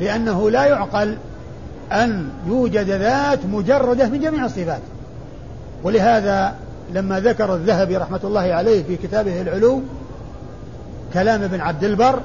[0.00, 1.16] لأنه لا يعقل
[1.92, 4.80] أن يوجد ذات مجردة من جميع الصفات.
[5.82, 6.54] ولهذا
[6.92, 9.82] لما ذكر الذهبي رحمة الله عليه في كتابه العلو
[11.14, 12.20] كلام ابن عبد البر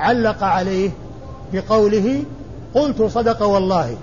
[0.00, 0.90] علق عليه
[1.52, 2.24] بقوله
[2.74, 3.96] قلت صدق والله.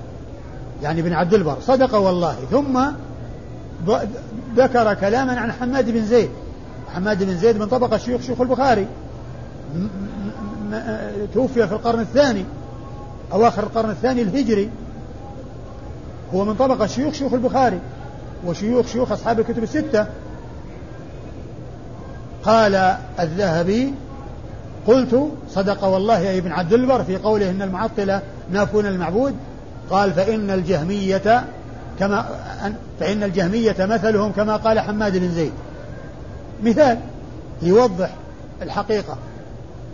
[0.84, 2.79] يعني ابن عبد البر صدق والله ثم
[4.56, 6.30] ذكر كلاما عن حماد بن زيد.
[6.96, 8.88] حماد بن زيد من طبقة شيوخ شيوخ البخاري.
[11.34, 12.46] توفي في القرن الثاني
[13.34, 14.70] أواخر القرن الثاني الهجري.
[16.34, 17.80] هو من طبقة شيوخ شيوخ البخاري
[18.46, 20.06] وشيوخ شيوخ أصحاب الكتب الستة.
[22.44, 23.94] قال الذهبي
[24.88, 29.36] قلت صدق والله يا ابن عبد البر في قوله إن المعطله نافون المعبود.
[29.89, 31.46] قال فإن الجهمية
[32.00, 32.26] كما
[33.00, 35.54] فإن الجهمية مثلهم كما قال حماد بن زيد.
[36.64, 36.98] مثال
[37.62, 38.10] يوضح
[38.62, 39.18] الحقيقة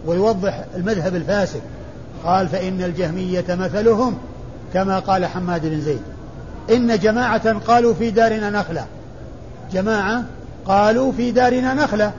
[0.05, 1.61] ويوضح المذهب الفاسد.
[2.25, 4.17] قال فإن الجهمية مثلهم
[4.73, 6.01] كما قال حماد بن زيد.
[6.71, 8.85] إن جماعة قالوا في دارنا نخلة.
[9.71, 10.23] جماعة
[10.65, 12.11] قالوا في دارنا نخلة.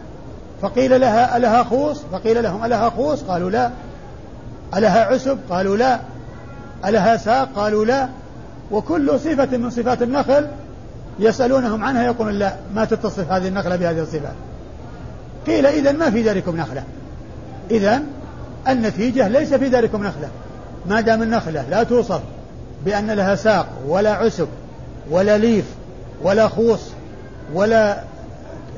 [0.63, 3.71] فقيل لها ألها خوص؟ فقيل لهم ألها خوص؟ قالوا لا.
[4.77, 6.01] ألها عسب؟ قالوا لا.
[6.87, 8.09] ألها ساق؟ قالوا لا.
[8.71, 10.47] وكل صفة من صفات النخل
[11.19, 14.35] يسألونهم عنها يقولون لا ما تتصف هذه النخلة بهذه الصفات.
[15.47, 16.83] قيل إذا ما في داركم نخلة.
[17.71, 18.03] إذا
[18.69, 20.29] النتيجة ليس في داركم نخلة.
[20.87, 22.21] ما دام النخلة لا توصف
[22.85, 24.49] بأن لها ساق ولا عسب
[25.11, 25.65] ولا ليف
[26.23, 26.81] ولا خوص
[27.55, 28.01] ولا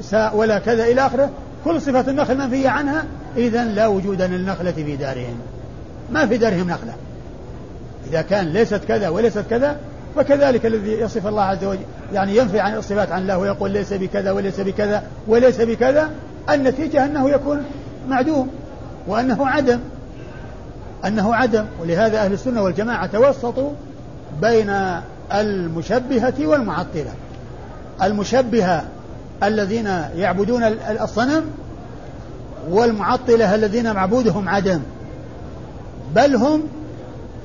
[0.03, 1.31] ساء ولا كذا إلى آخره
[1.64, 3.05] كل صفة النخل منفية عنها
[3.37, 5.40] إذا لا وجود للنخلة في دارهم.
[6.11, 6.92] ما في دارهم نخلة.
[8.09, 9.77] إذا كان ليست كذا وليست كذا
[10.16, 11.81] فكذلك الذي يصف الله عز وجل
[12.12, 16.11] يعني ينفي عن الصفات عن الله ويقول ليس بكذا وليس بكذا وليس بكذا
[16.51, 17.64] النتيجة أنه يكون
[18.09, 18.49] معدوم
[19.07, 19.81] وأنه عدم.
[21.07, 21.64] أنه عدم.
[21.81, 23.71] ولهذا أهل السنة والجماعة توسطوا
[24.40, 25.01] بين
[25.35, 27.12] المشبهة والمعطلة.
[28.03, 28.85] المشبهة
[29.42, 30.62] الذين يعبدون
[31.01, 31.44] الصنم
[32.71, 34.81] والمعطلة الذين معبودهم عدم.
[36.14, 36.62] بل هم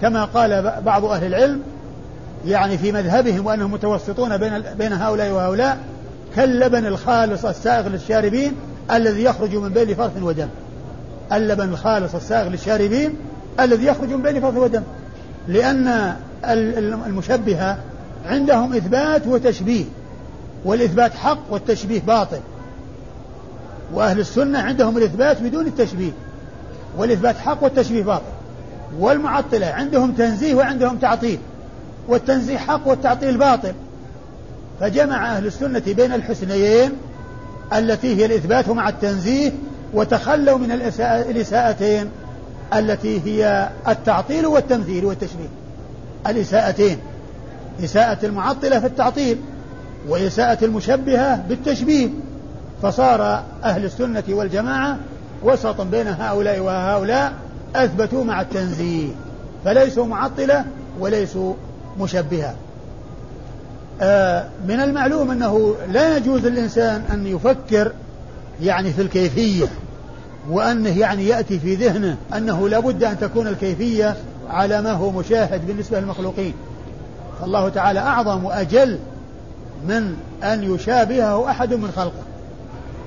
[0.03, 1.61] كما قال بعض أهل العلم
[2.45, 5.77] يعني في مذهبهم وأنهم متوسطون بين بين هؤلاء وهؤلاء
[6.35, 8.53] كاللبن الخالص السائغ للشاربين
[8.91, 10.47] الذي يخرج من بين فرث ودم.
[11.33, 13.15] اللبن الخالص السائغ للشاربين
[13.59, 14.83] الذي يخرج من بين فرث ودم.
[15.47, 16.13] لأن
[17.05, 17.77] المشبهة
[18.25, 19.85] عندهم إثبات وتشبيه
[20.65, 22.39] والإثبات حق والتشبيه باطل.
[23.93, 26.11] وأهل السنة عندهم الإثبات بدون التشبيه
[26.97, 28.32] والإثبات حق والتشبيه باطل.
[28.99, 31.39] والمعطلة عندهم تنزيه وعندهم تعطيل.
[32.07, 33.73] والتنزيه حق والتعطيل باطل.
[34.79, 36.91] فجمع أهل السنة بين الحسنيين
[37.73, 39.51] التي هي الإثبات مع التنزيه
[39.93, 42.09] وتخلوا من الإساءتين
[42.73, 45.49] التي هي التعطيل والتمثيل والتشبيه
[46.27, 46.97] الإساءتين.
[47.83, 49.37] إساءة المعطلة في التعطيل
[50.07, 52.09] وإساءة المشبهة بالتشبيه.
[52.81, 54.97] فصار أهل السنة والجماعة
[55.43, 57.33] وسطا بين هؤلاء وهؤلاء
[57.75, 59.09] أثبتوا مع التنزيه
[59.65, 60.65] فليسوا معطلة
[60.99, 61.53] وليسوا
[61.99, 62.55] مشبهة.
[64.01, 67.91] آه من المعلوم أنه لا يجوز للإنسان أن يفكر
[68.61, 69.65] يعني في الكيفية
[70.49, 74.15] وأنه يعني يأتي في ذهنه أنه لابد أن تكون الكيفية
[74.49, 76.53] على ما هو مشاهد بالنسبة للمخلوقين.
[77.41, 78.99] فالله تعالى أعظم وأجل
[79.87, 82.23] من أن يشابهه أحد من خلقه.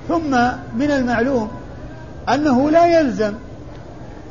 [0.08, 0.30] ثم
[0.76, 1.48] من المعلوم
[2.28, 3.32] أنه لا يلزم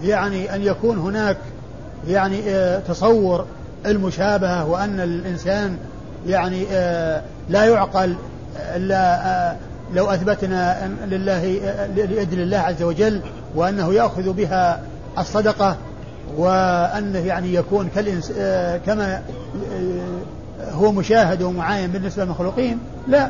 [0.06, 1.38] يعني أن يكون هناك
[2.08, 3.46] يعني آه، تصور
[3.86, 5.78] المشابهة وأن الإنسان
[6.28, 8.16] يعني آه، لا يعقل
[8.76, 9.56] إلا آه،
[9.94, 11.46] لو أثبتنا لله
[11.96, 13.22] ليد الله عز وجل
[13.56, 14.82] وأنه يأخذ بها
[15.18, 15.78] الصدقة
[16.38, 17.90] وأنه يعني يكون
[18.86, 19.22] كما
[20.72, 23.30] هو مشاهد ومعاين بالنسبة للمخلوقين لا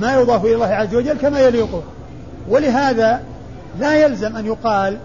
[0.00, 1.82] ما يضاف إلى الله عز وجل كما يليقه
[2.48, 3.20] ولهذا
[3.78, 4.98] لا يلزم أن يقال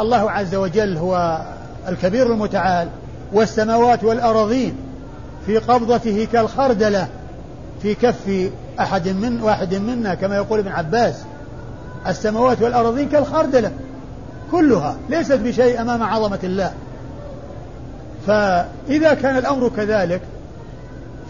[0.00, 1.40] الله عز وجل هو
[1.88, 2.88] الكبير المتعال
[3.32, 4.76] والسماوات والأراضين
[5.46, 7.08] في قبضته كالخردلة
[7.82, 11.22] في كف أحد من واحد منا كما يقول ابن عباس.
[12.06, 13.72] السماوات والأراضين كالخردلة
[14.50, 16.72] كلها ليست بشيء أمام عظمة الله.
[18.26, 20.20] فإذا كان الأمر كذلك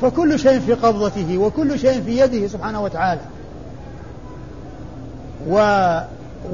[0.02, 3.20] فكل شيء في قبضته وكل شيء في يده سبحانه وتعالى.
[5.48, 5.58] و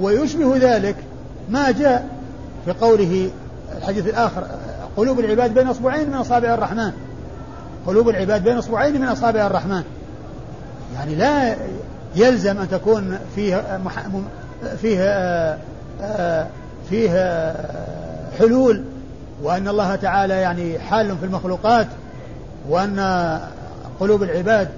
[0.00, 0.96] ويشبه ذلك
[1.48, 2.08] ما جاء
[2.64, 3.30] في قوله
[3.76, 4.44] الحديث الآخر
[4.96, 6.92] قلوب العباد بين أصبعين من أصابع الرحمن.
[7.86, 9.82] قلوب العباد بين أصبعين من أصابع الرحمن.
[10.94, 11.56] يعني لا
[12.16, 13.80] يلزم أن تكون فيه
[14.82, 15.58] فيه آه،
[16.02, 16.46] آه،
[16.90, 17.54] فيه
[18.38, 18.84] حلول
[19.42, 21.86] وأن الله تعالى يعني حال في المخلوقات
[22.68, 23.38] وأن
[24.00, 24.68] قلوب العباد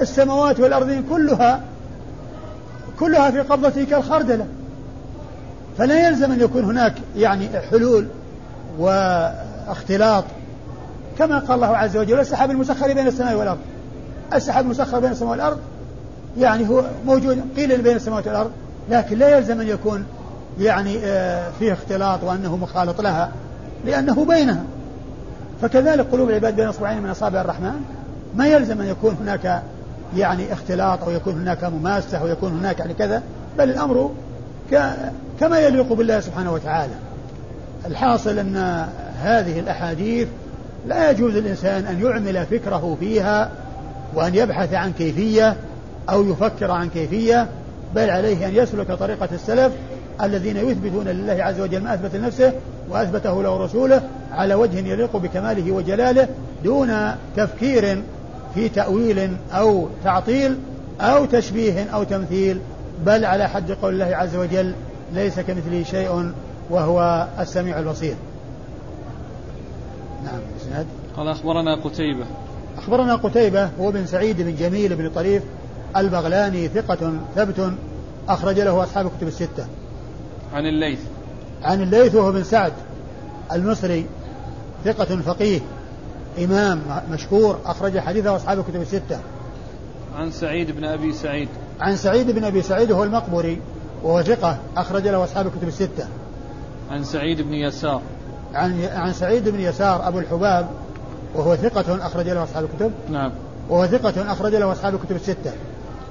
[0.00, 1.60] السماوات والأرضين كلها
[3.00, 4.46] كلها في قبضته كالخردلة
[5.80, 8.06] فلا يلزم أن يكون هناك يعني حلول
[8.78, 10.24] واختلاط.
[11.18, 13.58] كما قال الله عز وجل السحاب المسخر بين السماء والأرض.
[14.34, 15.58] السحاب المسخر بين السماء والأرض
[16.38, 18.50] يعني هو موجود قيل بين السماوات والأرض
[18.90, 20.04] لكن لا يلزم أن يكون
[20.58, 23.30] يعني آه، فيه اختلاط وأنه مخالط لها
[23.84, 24.62] لأنه بينها.
[25.62, 27.80] فكذلك قلوب العباد بين أصبعين من أصابع الرحمن.
[28.36, 29.62] ما يلزم أن يكون هناك
[30.16, 33.22] يعني اختلاط أو يكون هناك مماسة أو يكون هناك يعني كذا
[33.58, 34.10] بل الأمر
[35.40, 36.94] كما يليق بالله سبحانه وتعالى.
[37.86, 38.86] الحاصل أن
[39.22, 40.28] هذه الأحاديث
[40.86, 43.50] لا يجوز الإنسان أن يعمل فكره فيها
[44.14, 45.56] وأن يبحث عن كيفية
[46.10, 47.48] أو يفكر عن كيفية
[47.94, 49.72] بل عليه أن يسلك طريقة السلف
[50.22, 52.52] الذين يثبتون لله عز وجل ما أثبت لنفسه
[52.90, 54.02] وأثبته له رسوله
[54.32, 56.28] على وجه يليق بكماله وجلاله
[56.64, 56.92] دون
[57.36, 58.02] تفكير
[58.54, 60.56] في تأويل أو تعطيل
[61.00, 62.60] أو تشبيه أو تمثيل
[63.06, 64.74] بل على حد قول الله عز وجل
[65.12, 66.32] ليس كمثله شيء
[66.70, 68.14] وهو السميع البصير.
[70.24, 70.86] نعم إسناد.
[71.16, 72.24] قال أخبرنا قتيبة.
[72.78, 75.42] أخبرنا قتيبة هو بن سعيد بن جميل بن طريف
[75.96, 77.72] البغلاني ثقة ثبت
[78.28, 79.66] أخرج له أصحاب كتب الستة.
[80.54, 81.00] عن الليث.
[81.62, 82.72] عن الليث وهو بن سعد
[83.52, 84.06] المصري
[84.84, 85.60] ثقة فقيه
[86.44, 89.20] إمام مشهور أخرج حديثه أصحاب الكتب الستة.
[90.16, 91.48] عن سعيد بن أبي سعيد.
[91.80, 93.60] عن سعيد بن أبي سعيد وهو المقبري
[94.02, 96.06] وهو ثقة أخرج له أصحاب الكتب الستة.
[96.90, 98.02] عن سعيد بن يسار.
[98.54, 100.68] عن عن سعيد بن يسار أبو الحباب
[101.34, 102.92] وهو ثقة أخرج له أصحاب الكتب.
[103.10, 103.32] نعم.
[103.68, 105.52] وهو ثقة أخرج له أصحاب الكتب الستة.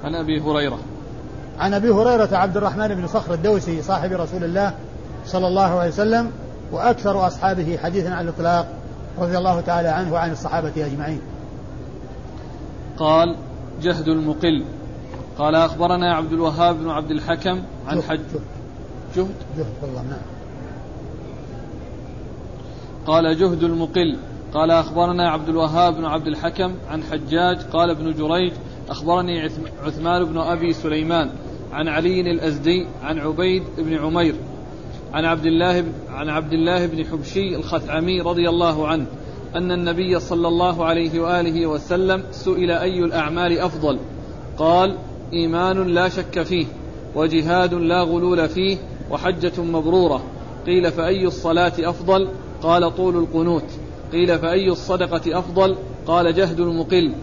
[0.04, 0.78] عن أبي هريرة.
[1.58, 4.74] عن أبي هريرة عبد الرحمن بن صخر الدوسي صاحب رسول الله
[5.26, 6.30] صلى الله عليه وسلم
[6.72, 8.66] وأكثر أصحابه حديثا عن الإطلاق
[9.18, 11.20] رضي الله تعالى عنه وعن الصحابة أجمعين.
[12.98, 13.36] قال
[13.82, 14.64] جهد المقل.
[15.38, 18.20] قال أخبرنا عبد الوهاب بن عبد الحكم عن حج
[19.16, 19.34] جهد.
[19.56, 20.20] جهد؟ والله نعم.
[23.06, 24.16] قال جهد المقل.
[24.54, 27.58] قال أخبرنا عبد الوهاب بن عبد الحكم عن حجاج.
[27.72, 28.52] قال ابن جريج
[28.90, 29.50] أخبرني
[29.84, 31.30] عثمان بن أبي سليمان
[31.72, 34.34] عن علي الأزدي عن عبيد بن عمير
[35.12, 39.06] عن عبد الله عن عبد الله بن حبشي الخثعمي رضي الله عنه
[39.54, 43.98] أن النبي صلى الله عليه وآله وسلم سئل أي الأعمال أفضل؟
[44.58, 44.96] قال
[45.32, 46.66] إيمان لا شك فيه
[47.14, 48.78] وجهاد لا غلول فيه
[49.10, 50.22] وحجة مبرورة.
[50.66, 52.28] قيل فأي الصلاة أفضل؟
[52.62, 53.64] قال طول القنوت.
[54.12, 57.14] قيل فأي الصدقة أفضل؟ قال جهد المقل.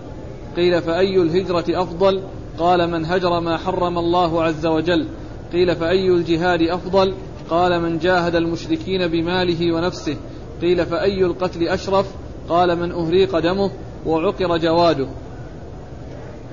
[0.55, 2.21] قيل فأي الهجرة أفضل؟
[2.59, 5.07] قال من هجر ما حرم الله عز وجل.
[5.53, 7.13] قيل فأي الجهاد أفضل؟
[7.49, 10.17] قال من جاهد المشركين بماله ونفسه.
[10.61, 12.05] قيل فأي القتل أشرف؟
[12.49, 13.71] قال من أهريق دمه
[14.05, 15.07] وعقر جواده.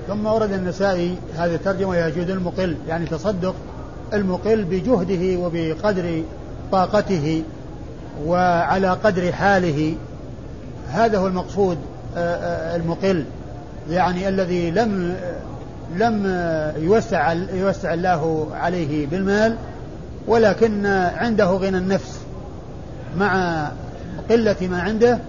[0.07, 3.55] ثم ورد النسائي هذه الترجمة يجود المقل يعني تصدق
[4.13, 6.23] المقل بجهده وبقدر
[6.71, 7.43] طاقته
[8.25, 9.95] وعلى قدر حاله.
[10.91, 11.77] هذا هو المقصود
[12.17, 13.25] آه، آه، المقل
[13.89, 15.15] يعني الذي لم
[15.95, 16.25] لم
[16.77, 19.55] يوسع يوسع الله عليه بالمال
[20.27, 22.19] ولكن عنده غنى النفس
[23.17, 23.65] مع
[24.29, 25.19] قلة ما عنده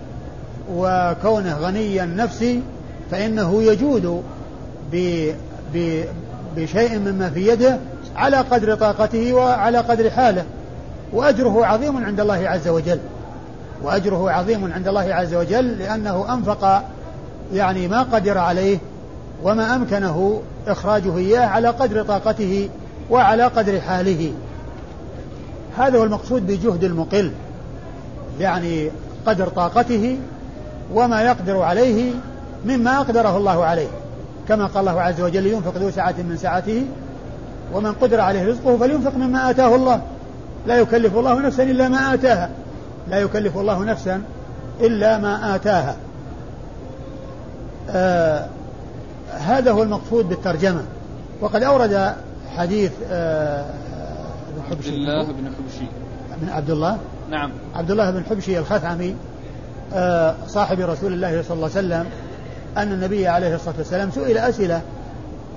[0.73, 2.63] وكونه غنيا نفسي
[3.11, 4.23] فإنه يجود
[6.57, 7.79] بشيء مما في يده
[8.17, 10.45] على قدر طاقته وعلى قدر حاله.
[11.13, 12.99] وأجره عظيم عند الله عز وجل.
[13.83, 16.83] وأجره عظيم عند الله عز وجل لأنه أنفق
[17.55, 18.79] يعني ما قدر عليه
[19.43, 22.69] وما أمكنه إخراجه إياه على قدر طاقته
[23.11, 24.33] وعلى قدر حاله.
[25.79, 27.33] هذا هو المقصود بجهد المقل
[28.41, 28.91] يعني
[29.27, 30.19] قدر طاقته
[30.95, 32.13] وما يقدر عليه
[32.65, 33.89] مما أقدره الله عليه.
[34.49, 36.87] كما قال الله عز وجل ينفق ذو سعة من سعته
[37.73, 40.03] ومن قدر عليه رزقه فلينفق مما آتاه الله.
[40.67, 42.51] لا يكلف الله نفسا إلا ما آتاها.
[43.11, 44.23] لا يكلف الله نفسا
[44.81, 45.97] إلا ما آتاها.
[47.91, 48.47] آه
[49.31, 50.83] هذا هو المقصود بالترجمة.
[51.41, 52.15] وقد أورد
[52.57, 53.65] حديث آه
[54.49, 54.89] ابن حبشي.
[54.89, 55.87] عبد الله بن حبشي.
[56.43, 56.99] من عبد الله؟
[57.31, 57.51] نعم.
[57.75, 59.15] عبد الله بن حبشي الخثعمي
[59.95, 62.07] آه صاحب رسول الله صلى الله عليه وسلم
[62.77, 64.83] أن النبي عليه الصلاة والسلام سئل أسئلة.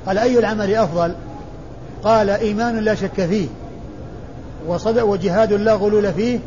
[0.05, 1.15] قال أي العمل أفضل؟
[2.03, 3.47] قال إيمان لا شك فيه
[4.67, 6.39] وصدق وجهاد لا غلول فيه.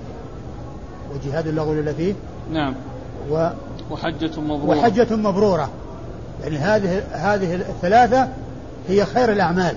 [1.15, 2.15] وجهاد لا غلول فيه.
[2.53, 2.75] نعم.
[3.31, 3.49] و
[3.91, 4.79] وحجة مبرورة.
[4.79, 5.71] وحجة مبرورة.
[6.43, 8.29] يعني هذه هذه الثلاثة
[8.89, 9.77] هي خير الأعمال.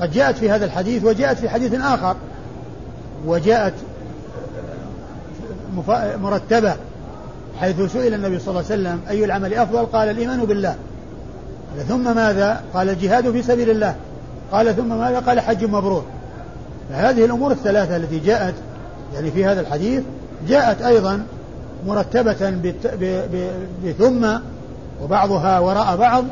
[0.00, 2.16] قد جاءت في هذا الحديث وجاءت في حديث آخر.
[3.26, 3.74] وجاءت
[6.22, 6.76] مرتبة.
[7.60, 10.76] حيث سئل النبي صلى الله عليه وسلم أي العمل أفضل؟ قال الإيمان بالله.
[11.76, 13.94] قال ثم ماذا؟ قال الجهاد في سبيل الله.
[14.52, 16.04] قال ثم ماذا؟ قال حج مبرور.
[16.90, 18.54] فهذه الأمور الثلاثة التي جاءت
[19.14, 20.02] يعني في هذا الحديث
[20.48, 21.26] جاءت أيضا
[21.86, 22.50] مرتبة
[23.84, 24.26] بثم
[25.02, 26.24] وبعضها وراء بعض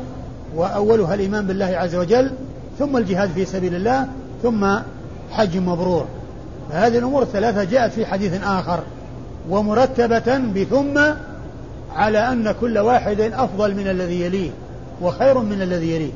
[0.55, 2.31] وأولها الإيمان بالله عز وجل
[2.79, 4.07] ثم الجهاد في سبيل الله
[4.43, 4.77] ثم
[5.31, 6.05] حج مبرور.
[6.71, 8.79] فهذه الأمور الثلاثة جاءت في حديث آخر.
[9.49, 10.99] ومرتبة بثم
[11.95, 14.49] على أن كل واحد أفضل من الذي يليه
[15.01, 16.11] وخير من الذي يليه.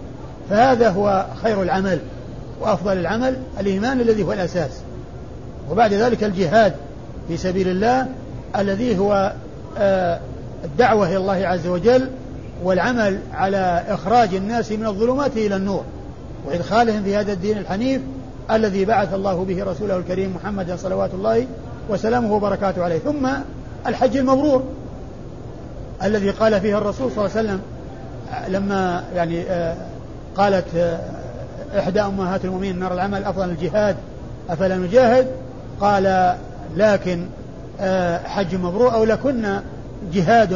[0.50, 2.00] فهذا هو خير العمل
[2.62, 4.72] وأفضل العمل الإيمان الذي هو الأساس.
[5.72, 6.74] وبعد ذلك الجهاد
[7.28, 8.08] في سبيل الله
[8.58, 9.34] الذي هو
[9.78, 10.20] آه،
[10.63, 12.10] الدعوة إلى الله عز وجل
[12.63, 15.84] والعمل على إخراج الناس من الظلمات إلى النور
[16.48, 18.02] وإدخالهم في هذا الدين الحنيف
[18.52, 21.48] الذي بعث الله به رسوله الكريم محمدا صلوات الله
[21.91, 22.99] وسلامه وبركاته عليه.
[22.99, 23.27] ثم
[23.88, 24.63] الحج المبرور
[26.04, 27.62] الذي قال فيه الرسول صلى الله عليه وسلم
[28.47, 29.75] لما يعني آه،
[30.38, 30.99] قالت آه،
[31.80, 33.95] إحدى أمهات المؤمنين نرى العمل أفضل الجهاد
[34.49, 35.27] أفلا نجاهد؟
[35.82, 36.36] قال
[36.75, 37.25] لكن
[37.80, 39.60] آه، حج مبرور أو لكن
[40.13, 40.54] جهاد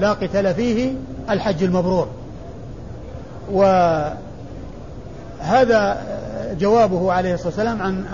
[0.00, 0.92] لا قتال فيه
[1.30, 2.08] الحج المبرور.
[3.52, 4.16] وهذا
[6.60, 8.04] جوابه عليه الصلاة والسلام عن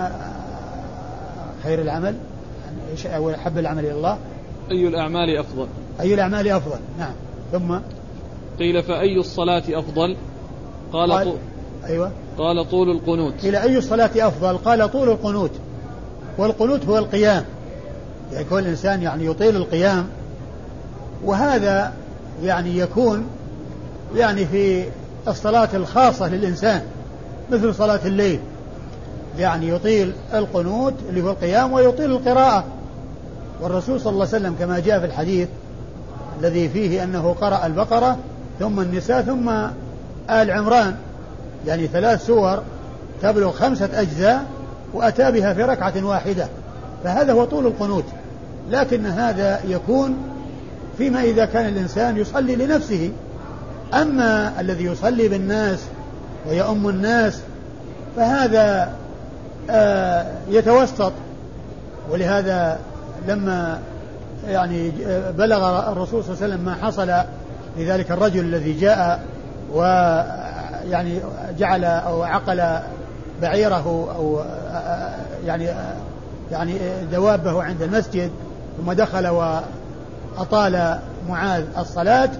[1.63, 2.15] خير العمل.
[3.07, 4.19] أو حب العمل إلى الله؟
[4.71, 5.67] أي الأعمال أفضل؟
[6.01, 7.13] أي الأعمال أفضل؟ نعم.
[7.53, 7.79] ثم؟
[8.59, 10.17] قيل فأي الصلاة أفضل؟
[10.93, 11.37] قال, قال طول
[11.87, 12.13] أيوة.
[12.39, 13.35] قال طول القنوت.
[13.43, 15.51] قيل أي الصلاة أفضل؟ قال طول القنوت.
[16.39, 17.45] والقنوت هو القيام.
[18.33, 20.09] يعني كل إنسان يعني يطيل القيام.
[21.25, 21.93] وهذا
[22.43, 23.27] يعني يكون
[24.17, 24.85] يعني في
[25.29, 26.83] الصلاة الخاصة للإنسان
[27.51, 28.41] مثل صلاة الليل.
[29.39, 32.65] يعني يطيل القنوت اللي هو القيام ويطيل القراءة.
[33.61, 35.49] والرسول صلى الله عليه وسلم كما جاء في الحديث
[36.41, 38.19] الذي فيه أنه قرأ البقرة
[38.59, 39.49] ثم النساء ثم
[40.31, 40.95] آل عمران
[41.67, 42.63] يعني ثلاث سور
[43.23, 44.45] تبلغ خمسة أجزاء
[44.95, 46.49] وأتى بها في ركعة واحدة
[47.05, 48.05] فهذا هو طول القنوت.
[48.71, 50.17] لكن هذا يكون
[50.99, 53.11] فيما إذا كان الإنسان يصلي لنفسه.
[53.95, 55.79] أما الذي يصلي بالناس
[56.49, 57.41] ويؤم الناس
[58.17, 58.93] فهذا
[59.71, 61.13] آه، يتوسط.
[62.11, 62.79] ولهذا
[63.29, 63.79] لما
[64.49, 64.93] يعني
[65.39, 67.13] بلغ الرسول صلى الله عليه وسلم ما حصل
[67.77, 69.23] لذلك الرجل الذي جاء
[69.73, 71.21] ويعني
[71.59, 72.63] جعل أو عقل
[73.43, 74.41] بعيره أو
[75.47, 75.69] يعني
[76.53, 76.79] يعني
[77.13, 78.31] دوابه عند المسجد
[78.79, 82.31] ثم دخل وأطال معاذ الصلاة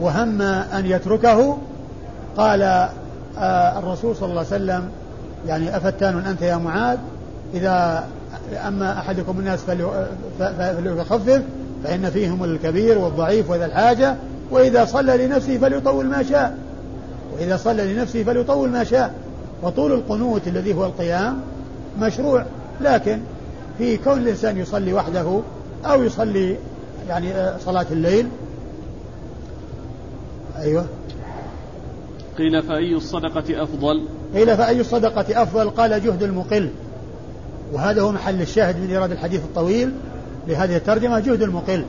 [0.00, 1.58] وهم أن يتركه.
[2.36, 2.62] قال
[3.38, 4.88] آه، الرسول صلى الله عليه وسلم
[5.46, 6.98] يعني أفتان أنت يا معاذ؟
[7.54, 8.04] إذا
[8.68, 9.60] أما أحدكم الناس
[10.38, 11.42] فليخفف
[11.84, 14.16] فإن فيهم الكبير والضعيف وذا الحاجة
[14.50, 16.58] وإذا صلى لنفسه فليطول ما شاء.
[17.34, 19.14] وإذا صلى لنفسه فليطول ما شاء.
[19.62, 21.40] وطول القنوت الذي هو القيام
[21.98, 22.44] مشروع
[22.80, 23.20] لكن
[23.78, 25.40] في كون الإنسان يصلي وحده
[25.84, 26.56] أو يصلي
[27.08, 28.28] يعني صلاة الليل.
[30.58, 30.86] أيوه.
[32.38, 36.70] قيل فأي الصدقة أفضل؟ قيل فأي الصدقة أفضل؟ قال جهد المقل.
[37.72, 39.92] وهذا هو محل الشاهد من إيراد الحديث الطويل
[40.48, 41.84] لهذه الترجمة جهد المقل.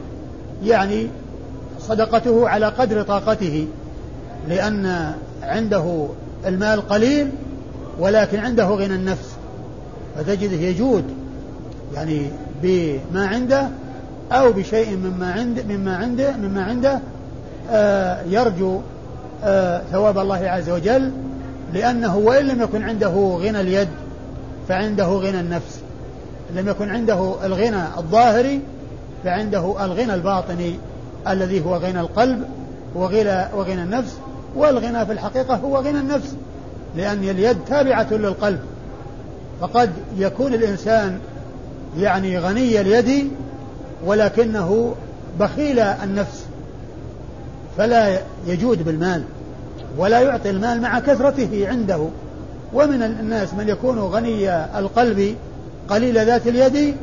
[0.63, 1.07] يعني
[1.80, 3.67] صدقته على قدر طاقته
[4.49, 5.13] لأن
[5.43, 6.07] عنده
[6.45, 7.30] المال قليل
[7.99, 9.36] ولكن عنده غنى النفس.
[10.15, 11.03] فتجده يجود
[11.95, 12.30] يعني
[12.63, 13.67] بما عنده
[14.32, 16.99] أو بشيء مما عنده مما عنده مما عنده
[17.71, 18.80] آه يرجو
[19.43, 21.11] آه ثواب الله عز وجل
[21.73, 23.88] لأنه وإن لم يكن عنده غنى اليد
[24.68, 25.80] فعنده غنى النفس.
[26.55, 28.61] لم يكن عنده الغنى الظاهري
[29.24, 30.80] فعنده الغنى الباطني
[31.28, 32.43] الذي هو غنى القلب
[32.95, 34.18] وغنى وغنى النفس.
[34.55, 36.36] والغنى في الحقيقة هو غنى النفس
[36.95, 38.59] لأن اليد تابعة للقلب.
[39.61, 41.20] فقد يكون الإنسان
[41.97, 43.32] يعني غني اليد
[44.05, 44.95] ولكنه
[45.39, 46.45] بخيل النفس.
[47.78, 49.24] فلا يجود بالمال
[49.97, 52.07] ولا يعطي المال مع كثرته عنده.
[52.74, 55.36] ومن الناس من يكون غني القلب
[55.89, 56.95] قليل ذات اليد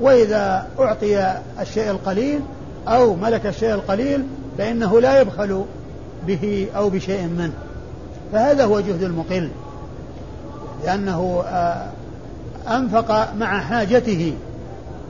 [0.00, 2.40] وإذا أعطي الشيء القليل
[2.88, 4.24] أو ملك الشيء القليل
[4.58, 5.64] فإنه لا يبخل
[6.26, 7.52] به أو بشيء منه.
[8.32, 9.50] فهذا هو جهد المقل
[10.84, 11.86] لأنه آه،
[12.76, 14.32] أنفق مع حاجته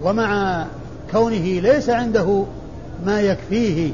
[0.02, 0.64] ومع
[1.10, 2.44] كونه ليس عنده
[3.06, 3.92] ما يكفيه.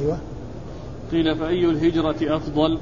[0.00, 0.18] أيوة.
[1.12, 2.78] قيل فأي الهجرة أفضل؟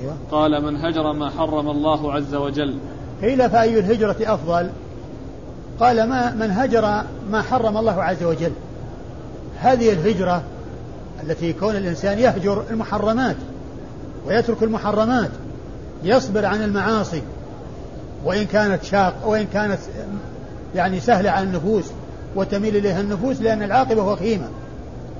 [0.00, 2.78] أيوة قال من هجر ما حرم الله عز وجل.
[3.22, 4.70] قيل فأي الهجرة أفضل؟
[5.80, 8.52] قال ما من هجر ما حرم الله عز وجل.
[9.60, 10.42] هذه الهجرة
[11.22, 13.36] التي كون الإنسان يهجر المحرمات
[14.26, 15.30] ويترك المحرمات
[16.02, 17.22] يصبر عن المعاصي
[18.24, 19.78] وإن كانت شاق وإن كانت
[20.74, 21.84] يعني سهلة على النفوس
[22.36, 24.48] وتميل إليها النفوس لأن العاقبة وخيمة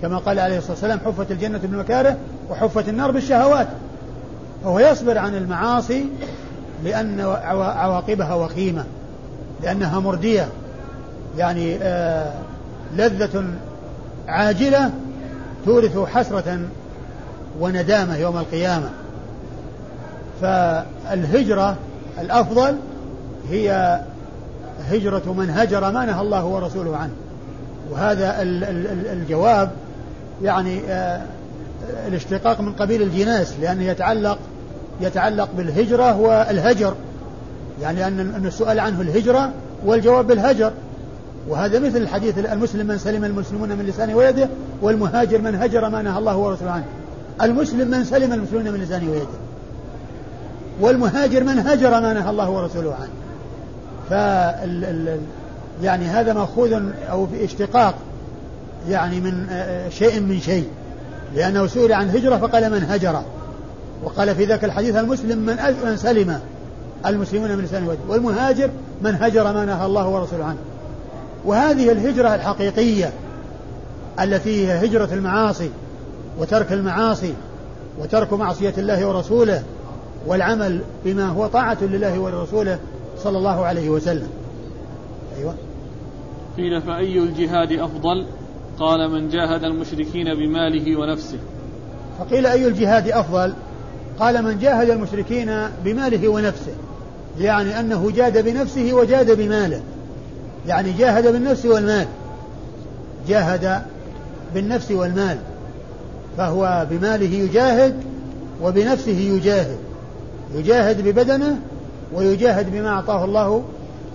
[0.02, 2.16] كما قال عليه الصلاة والسلام حفت الجنة بالمكاره
[2.50, 3.68] وحفت النار بالشهوات.
[4.64, 6.04] فهو يصبر عن المعاصي
[6.84, 7.20] لأن
[7.60, 8.84] عواقبها وخيمة
[9.62, 10.48] لأنها مردية
[11.38, 12.32] يعني آه
[12.96, 13.44] لذة
[14.28, 14.90] عاجلة
[15.64, 16.60] تورث حسرة
[17.60, 18.90] وندامة يوم القيامة.
[20.40, 21.76] فالهجرة
[22.20, 22.76] الأفضل
[23.50, 24.00] هي
[24.90, 27.12] هجرة من هجر ما نهى الله ورسوله عنه.
[27.90, 28.36] وهذا
[29.12, 29.70] الجواب
[30.42, 31.22] يعني آه،
[32.08, 34.38] الاشتقاق من قبيل الجناس لأنه يتعلق
[35.00, 36.94] يتعلق بالهجرة والهجر.
[37.82, 39.50] يعني أن السؤال عنه الهجرة
[39.86, 40.72] والجواب بالهجر.
[41.48, 44.48] وهذا مثل الحديث المسلم من سلم المسلمون من لسانه ويده
[44.82, 46.84] والمهاجر من هجر ما نهى الله ورسوله عنه.
[47.42, 49.26] المسلم من سلم المسلمون من لسانه ويده.
[50.80, 53.12] والمهاجر من هجر ما نهى الله ورسوله عنه.
[54.10, 55.18] فال
[55.82, 57.94] يعني هذا مأخوذ أو باشتقاق
[58.88, 60.68] يعني من آه، شيء من شيء.
[61.34, 63.22] لأنه سئل عن هجرة فقال من هجر.
[64.04, 66.40] وقال في ذاك الحديث المسلم من من سلم
[67.06, 68.70] المسلمون من لسانه ويده والمهاجر
[69.02, 70.58] من هجر ما نهى الله ورسوله عنه.
[71.44, 73.12] وهذه الهجرة الحقيقية
[74.20, 75.70] التي هي هجرة المعاصي
[76.38, 77.34] وترك المعاصي
[77.98, 79.62] وترك معصية الله ورسوله
[80.26, 82.78] والعمل بما هو طاعة لله ولرسوله
[83.18, 84.28] صلى الله عليه وسلم.
[85.38, 85.54] أيوة.
[86.56, 88.26] قيل فأي الجهاد أفضل؟
[88.78, 91.38] قال من جاهد المشركين بماله ونفسه.
[92.18, 93.52] فقيل أي الجهاد أفضل؟
[94.20, 96.72] قال من جاهد المشركين بماله ونفسه
[97.40, 99.80] يعني أنه جاد بنفسه وجاد بماله.
[100.66, 102.06] يعني جاهد بالنفس والمال.
[103.28, 103.82] جاهد
[104.54, 105.38] بالنفس والمال.
[106.36, 107.94] فهو بماله يجاهد
[108.62, 109.78] وبنفسه يجاهد.
[110.54, 111.58] يجاهد ببدنه
[112.14, 113.64] ويجاهد بما أعطاه الله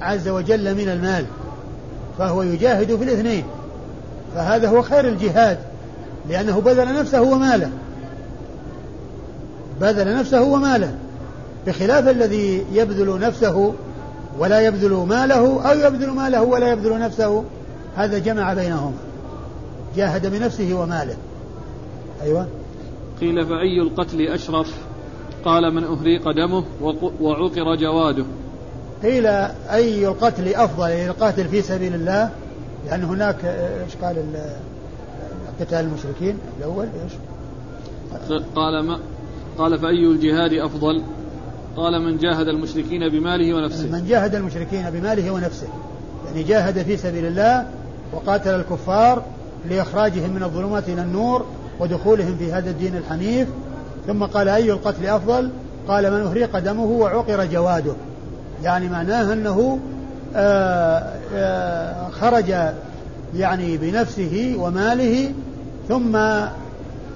[0.01, 1.25] عز وجل من المال.
[2.17, 3.43] فهو يجاهد في الاثنين.
[4.35, 5.57] فهذا هو خير الجهاد
[6.29, 7.69] لأنه بذل نفسه وماله.
[9.81, 10.95] بذل نفسه وماله
[11.67, 13.73] بخلاف الذي يبذل نفسه
[14.39, 17.43] ولا يبذل ماله أو يبذل ماله ولا يبذل نفسه
[17.95, 18.93] هذا جمع بينهما
[19.95, 21.15] جاهد بنفسه وماله.
[22.21, 22.47] أيوة.
[23.21, 24.73] قيل فأي القتل أشرف؟
[25.45, 26.63] قال من أهريق دمه
[27.21, 28.25] وعقر جواده.
[29.03, 29.25] قيل
[29.71, 32.29] أي القتل أفضل للقاتل في سبيل الله
[32.85, 34.23] لأن هناك إيش قال
[35.59, 37.13] قتال المشركين الأول إيش؟
[38.55, 38.99] قال ما
[39.59, 41.03] قال فأي الجهاد أفضل؟
[41.77, 43.91] قال من جاهد المشركين بماله ونفسه.
[43.91, 45.67] من جاهد المشركين بماله ونفسه.
[46.27, 47.65] يعني جاهد في سبيل الله
[48.13, 49.23] وقاتل الكفار
[49.69, 51.45] لإخراجهم من الظلمات إلى النور
[51.79, 53.47] ودخولهم في هذا الدين الحنيف.
[54.07, 55.49] ثم قال أي القتل أفضل؟
[55.87, 57.93] قال من أهريق دمه وعقر جواده.
[58.63, 59.79] يعني معناه أنه
[60.35, 62.53] آآ آه، آآ آه، خرج
[63.35, 65.31] يعني بنفسه وماله
[65.89, 66.17] ثم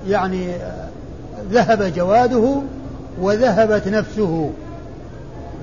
[0.08, 0.48] يعني
[1.52, 2.62] ذهب جواده
[3.22, 4.50] وذهبت نفسه.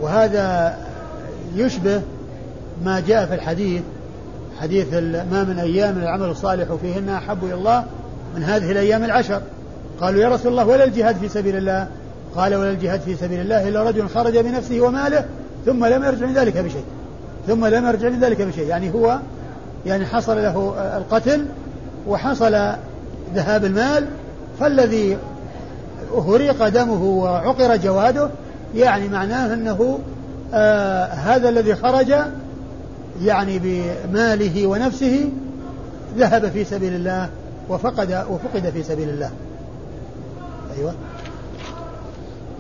[0.01, 0.77] وهذا
[1.55, 2.01] يشبه
[2.85, 3.83] ما جاء في الحديث
[4.61, 4.95] حديث
[5.33, 7.85] ما من أيام العمل الصالح فيهن أحب إلى الله
[8.37, 9.41] من هذه الأيام العشر.
[10.01, 11.89] قالوا يا رسول الله ولا الجهاد في سبيل الله؟
[12.37, 15.25] قال ولا الجهاد في سبيل الله إلا رجل خرج بنفسه وماله
[15.67, 16.85] ثم لم يرجع من ذلك بشيء.
[17.47, 18.67] ثم لم يرجع من ذلك بشيء.
[18.67, 19.19] يعني هو
[19.87, 21.47] يعني حصل له القتل
[22.09, 22.53] وحصل
[23.35, 24.07] ذهاب المال
[24.61, 25.17] فالذي
[26.17, 28.31] أهريق دمه وعقر جواده
[28.75, 29.99] يعني معناه أنه
[30.55, 32.15] آه هذا الذي خرج
[33.23, 35.31] يعني بماله ونفسه
[36.17, 37.29] ذهب في سبيل الله
[37.69, 39.31] وفقد وفقد في سبيل الله.
[40.79, 40.95] أيوة.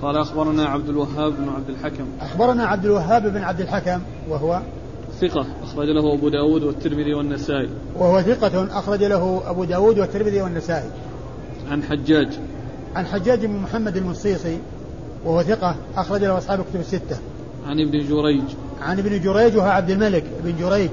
[0.03, 2.05] قال أخبرنا عبد الوهاب بن عبد الحكم.
[2.20, 4.61] أخبرنا عبد الوهاب بن عبد الحكم وهو
[5.20, 7.68] ثقة أخرج له أبو داود والترمذي والنسائي.
[7.96, 10.90] وهو ثقة أخرج له أبو داود والترمذي والنسائي.
[11.70, 12.28] عن حجاج.
[12.97, 14.59] عن حجاج بن محمد المصيصي
[15.24, 17.18] وهو ثقة أخرج له أصحاب الكتب الستة.
[17.66, 18.43] عن ابن جريج.
[18.82, 20.91] عن ابن جريج وهو عبد الملك بن جريج.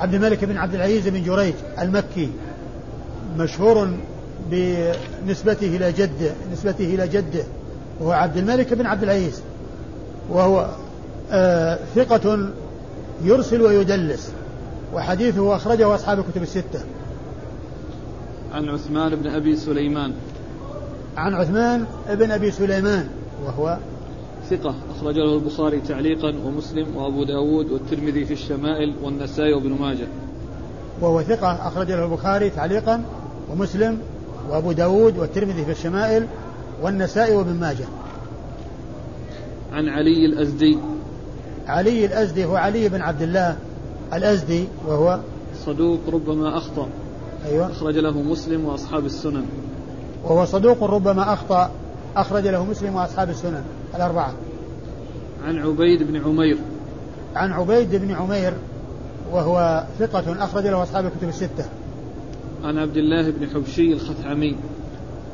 [0.00, 2.30] عبد الملك بن عبد العزيز بن جريج المكي.
[3.38, 3.90] مشهور
[4.50, 7.44] بنسبته إلى جده نسبته إلى جده.
[8.00, 9.42] وهو عبد الملك بن عبد العزيز.
[10.30, 10.70] وهو
[11.30, 12.48] آه ثقة
[13.24, 14.32] يرسل ويدلس.
[14.94, 16.80] وحديثه أخرجه أصحاب الكتب الستة.
[18.52, 20.12] عن عثمان بن أبي سليمان.
[21.18, 23.08] عن عثمان بن أبي سليمان
[23.44, 23.78] وهو
[24.50, 30.06] ثقة أخرج له البخاري تعليقا ومسلم وأبو داود والترمذي في الشمائل والنسائي وابن ماجه.
[31.00, 33.04] وهو ثقة أخرج له البخاري تعليقا
[33.50, 33.98] ومسلم
[34.50, 36.26] وأبو داود والترمذي في الشمائل
[36.82, 37.86] والنسائي وابن ماجه.
[39.72, 40.78] عن علي الأزدي.
[41.66, 43.56] علي الأزدي هو علي بن عبد الله
[44.14, 45.20] الأزدي وهو
[45.66, 46.88] صدوق ربما أخطأ.
[47.46, 47.70] أيوة.
[47.70, 49.44] أخرج له مسلم وأصحاب السنن.
[50.28, 51.70] وهو صدوق ربما أخطأ
[52.16, 53.62] أخرج له مسلم وأصحاب السنن
[53.94, 54.32] الأربعة.
[55.44, 56.58] عن عبيد بن عمير.
[57.36, 58.52] عن عبيد بن عمير
[59.32, 61.64] وهو ثقة أخرج له أصحاب الكتب الستة.
[62.64, 64.56] عن عبد الله بن حبشي الخثعمي.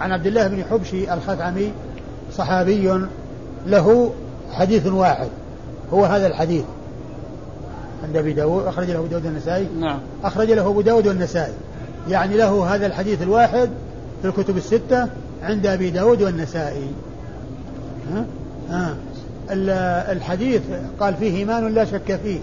[0.00, 1.72] عن عبد الله بن حبشي الخثعمي
[2.32, 3.00] صحابي
[3.66, 4.12] له
[4.50, 5.28] حديث واحد
[5.92, 6.64] هو هذا الحديث.
[8.04, 9.98] عند أبي داود أخرج له أبو داود النسائي نعم.
[10.24, 11.54] أخرج له أبو داود والنسائي.
[12.08, 13.70] يعني له هذا الحديث الواحد
[14.24, 15.08] في الكتب الستة
[15.42, 16.88] عند أبي داود والنسائي.
[18.12, 18.24] ها؟
[18.70, 18.94] ها.
[20.12, 20.62] الحديث
[21.00, 22.38] قال فيه إيمان لا شك فيه.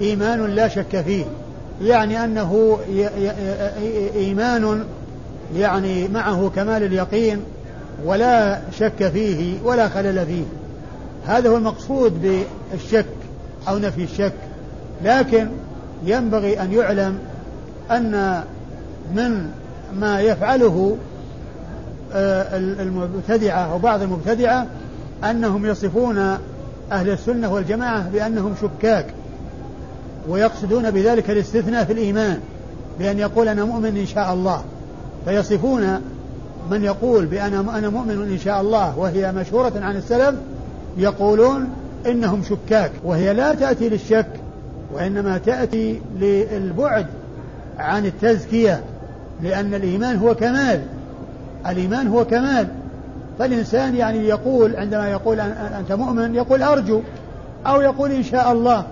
[0.00, 1.24] إيمان لا شك فيه.
[1.82, 2.78] يعني أنه
[4.14, 4.84] إيمان
[5.56, 7.40] يعني معه كمال اليقين
[8.04, 10.44] ولا شك فيه ولا خلل فيه.
[11.26, 13.06] هذا هو المقصود بالشك
[13.68, 14.34] أو نفي الشك.
[15.04, 15.48] لكن
[16.04, 17.18] ينبغي أن يعلم
[17.90, 18.42] أن
[19.14, 19.50] من
[20.00, 20.96] ما يفعله
[22.12, 24.66] آه، المبتدعة أو بعض المبتدعة
[25.24, 26.18] أنهم يصفون
[26.92, 29.06] أهل السنة والجماعة بأنهم شكاك
[30.28, 32.38] ويقصدون بذلك الاستثناء في الإيمان
[32.98, 34.64] بأن يقول أنا مؤمن إن شاء الله.
[35.24, 36.00] فيصفون
[36.70, 40.34] من يقول بأن أنا مؤمن إن شاء الله وهي مشهورة عن السلف
[40.96, 41.68] يقولون
[42.06, 44.26] إنهم شكاك وهي لا تأتي للشك
[44.92, 47.06] وإنما تأتي للبعد
[47.78, 48.82] عن التزكية.
[49.42, 50.80] لأن الإيمان هو كمال.
[51.66, 52.66] الإيمان هو كمال.
[53.38, 55.40] فالإنسان يعني يقول عندما يقول
[55.80, 57.00] أنت مؤمن يقول أرجو
[57.66, 58.84] أو يقول إن شاء الله.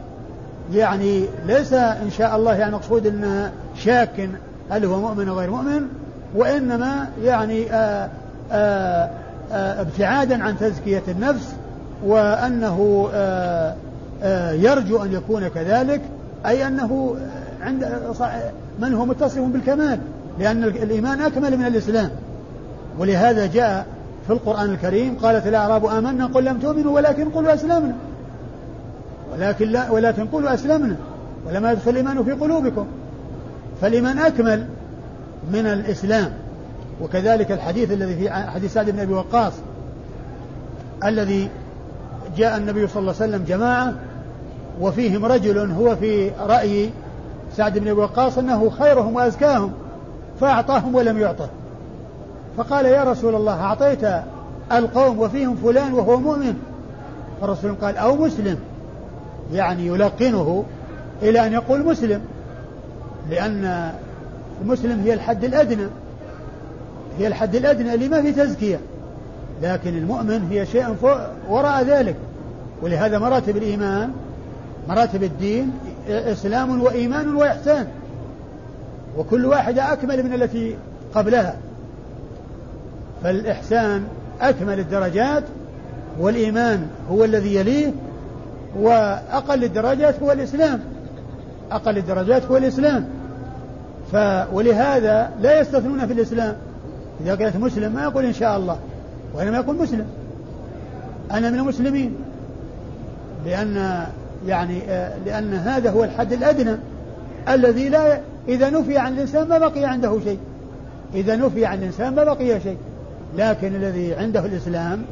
[0.72, 4.28] يعني ليس إن شاء الله يعني مقصود أنه شاك
[4.70, 5.82] هل هو مؤمن أو غير مؤمن
[6.34, 8.08] وإنما يعني آآ
[8.52, 9.10] آآ
[9.52, 11.54] آآ ابتعادا عن تزكية النفس
[12.04, 13.08] وأنه
[14.52, 16.00] يرجو أن يكون كذلك
[16.46, 17.16] أي أنه
[17.62, 17.88] عند
[18.80, 19.98] من هو متصف بالكمال؟
[20.38, 22.10] لأن الإيمان أكمل من الإسلام.
[22.98, 23.86] ولهذا جاء
[24.26, 27.94] في القرآن الكريم قالت الأعراب آمنا قل لم تؤمنوا ولكن قلوا أسلمنا.
[29.32, 30.96] ولكن لا ولكن قولوا أسلمنا.
[31.46, 32.86] ولما يدخل الإيمان في قلوبكم.
[33.80, 34.66] فالإيمان أكمل
[35.52, 36.32] من الإسلام.
[37.02, 39.52] وكذلك الحديث الذي في حديث سعد بن أبي وقاص
[41.04, 41.48] الذي
[42.36, 43.94] جاء النبي صلى الله عليه وسلم جماعة
[44.80, 46.90] وفيهم رجل هو في رأي
[47.56, 49.72] سعد بن أبي وقاص أنه خيرهم وأزكاهم.
[50.40, 51.48] فأعطاهم ولم يعطه.
[52.56, 54.04] فقال يا رسول الله أعطيت
[54.72, 56.54] القوم وفيهم فلان وهو مؤمن.
[57.40, 58.58] فالرسول قال أو مسلم.
[59.52, 60.64] يعني يلقنه
[61.22, 62.20] إلى أن يقول مسلم
[63.30, 63.92] لأن
[64.62, 65.86] المسلم هي الحد الأدنى.
[67.18, 68.80] هي الحد الأدنى اللي ما في تزكية.
[69.62, 71.18] لكن المؤمن هي شيء فوق
[71.48, 72.16] وراء ذلك.
[72.82, 74.12] ولهذا مراتب الإيمان
[74.88, 75.72] مراتب الدين
[76.08, 77.86] إسلام وإيمان وإحسان.
[79.18, 80.76] وكل واحدة أكمل من التي
[81.14, 81.56] قبلها.
[83.22, 84.04] فالإحسان
[84.40, 85.44] أكمل الدرجات
[86.18, 87.92] والإيمان هو الذي يليه
[88.80, 90.80] وأقل الدرجات هو الإسلام.
[91.70, 93.08] أقل الدرجات هو الإسلام.
[94.12, 94.16] ف
[94.52, 96.56] ولهذا لا يستثنون في الإسلام.
[97.20, 98.78] إذا قالت مسلم ما يقول إن شاء الله
[99.34, 100.06] وإنما يقول مسلم.
[101.30, 102.14] أنا من المسلمين.
[103.46, 104.06] لأن
[104.46, 104.80] يعني
[105.26, 106.76] لأن هذا هو الحد الأدنى
[107.48, 110.38] الذي لا إذا نفي عن الإنسان ما بقي عنده شيء.
[111.14, 112.76] إذا نفي عن الإنسان ما بقي شيء.
[113.38, 115.02] لكن الذي عنده الإسلام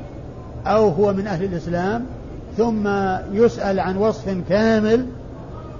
[0.66, 2.04] أو هو من أهل الإسلام
[2.56, 2.88] ثم
[3.32, 5.06] يسأل عن وصف كامل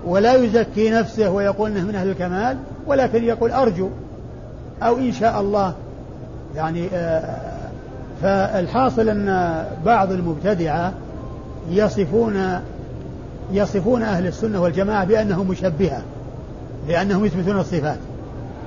[0.07, 3.89] ولا يزكي نفسه ويقول إنه من أهل الكمال ولكن يقول أرجو
[4.83, 5.75] أو إن شاء الله.
[6.57, 6.89] يعني
[8.23, 10.93] فالحاصل أن بعض المبتدعة
[11.71, 12.61] يصفون
[13.53, 16.03] يصفون أهل السنة والجماعة بأنهم مشبهة.
[16.89, 17.99] لأنهم يثبتون الصفات.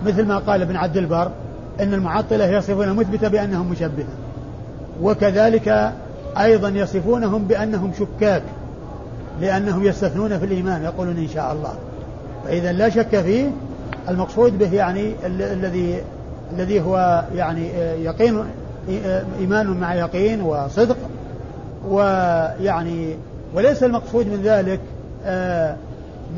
[0.06, 1.32] مثل ما قال ابن عبد البر
[1.80, 4.14] أن المعطلة يصفون المثبتة بأنهم مشبهة.
[5.02, 5.94] وكذلك
[6.38, 8.44] أيضا يصفونهم بأنهم شكاك
[9.42, 11.74] لأنهم يستثنون في الإيمان يقولون إن شاء الله.
[12.46, 13.52] فإذا لا شك فيه
[14.10, 16.02] المقصود به يعني الذي
[16.54, 17.68] الذي هو يعني
[18.04, 18.44] يقين
[19.40, 20.98] إيمان مع يقين وصدق
[21.90, 23.16] ويعني
[23.54, 24.80] وليس المقصود من ذلك
[25.26, 25.76] آه،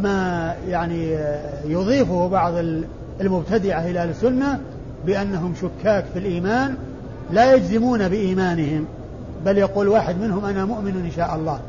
[0.02, 1.18] ما يعني
[1.66, 2.54] يضيفه بعض
[3.22, 4.60] المبتدعة إلى السنة
[5.06, 6.76] بأنهم شكاك في الإيمان
[7.32, 8.86] لا يجزمون بإيمانهم
[9.46, 11.60] بل يقول واحد منهم أنا مؤمن إن شاء الله.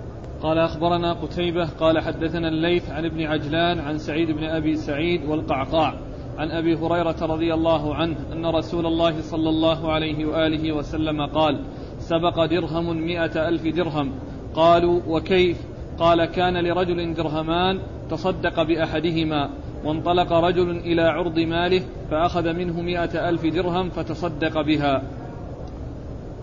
[0.43, 5.95] قال أخبرنا قتيبة قال حدثنا الليث عن ابن عجلان عن سعيد بن أبي سعيد والقعقاع
[6.39, 11.61] عن أبي هريرة رضي الله عنه أن رسول الله صلى الله عليه وآله وسلم قال
[11.99, 14.12] سبق درهم مئة ألف درهم.
[14.55, 15.57] قالوا وكيف؟
[15.99, 17.81] قال كان لرجل درهمان
[18.11, 19.51] تصدق بأحدهما
[19.85, 25.03] وانطلق رجل إلى عرض ماله فأخذ منه مئة ألف درهم فتصدق بها.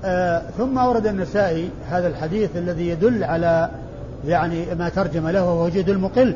[0.06, 3.70] آه ثم أورد النسائي هذا الحديث الذي يدل على
[4.28, 6.36] يعني ما ترجم له وهو جهد المقل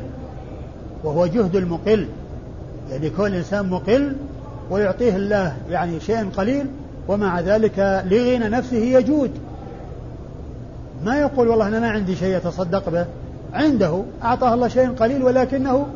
[1.04, 2.08] وهو جهد المقل
[2.90, 4.16] يعني كل إنسان مقل
[4.70, 6.66] ويعطيه الله يعني شيء قليل
[7.08, 9.30] ومع ذلك لغنى نفسه يجود.
[11.04, 13.06] ما يقول والله أنا ما عندي شيء أتصدق به؟
[13.54, 15.86] عنده أعطاه الله شيء قليل ولكنه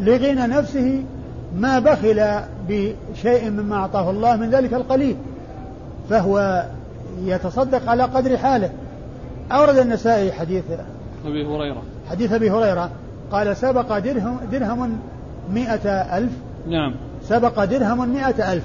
[0.00, 1.04] لغنى نفسه
[1.56, 5.16] ما بخل بشيء مما أعطاه الله من ذلك القليل.
[6.10, 6.64] فهو
[7.24, 8.70] يتصدق على قدر حاله.
[9.52, 10.64] أورد النسائي حديث
[11.26, 11.82] أبي هريرة.
[12.10, 12.90] حديث أبي هريرة.
[13.32, 14.98] قال سبق درهم درهم
[15.52, 16.32] مئة ألف.
[16.68, 16.94] نعم.
[17.28, 18.64] سبق درهم مئة ألف.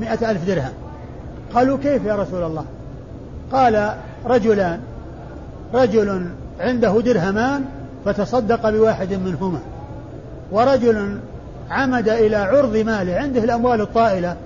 [0.00, 0.72] مئة ألف درهم.
[1.54, 2.64] قالوا كيف يا رسول الله؟
[3.52, 3.94] قال
[4.26, 4.80] رجلان.
[5.74, 6.26] رجل
[6.60, 7.64] عنده درهمان
[8.04, 9.60] فتصدق بواحد منهما.
[10.52, 11.18] ورجل
[11.70, 14.36] عمد إلى عرض ماله عنده الأموال الطائلة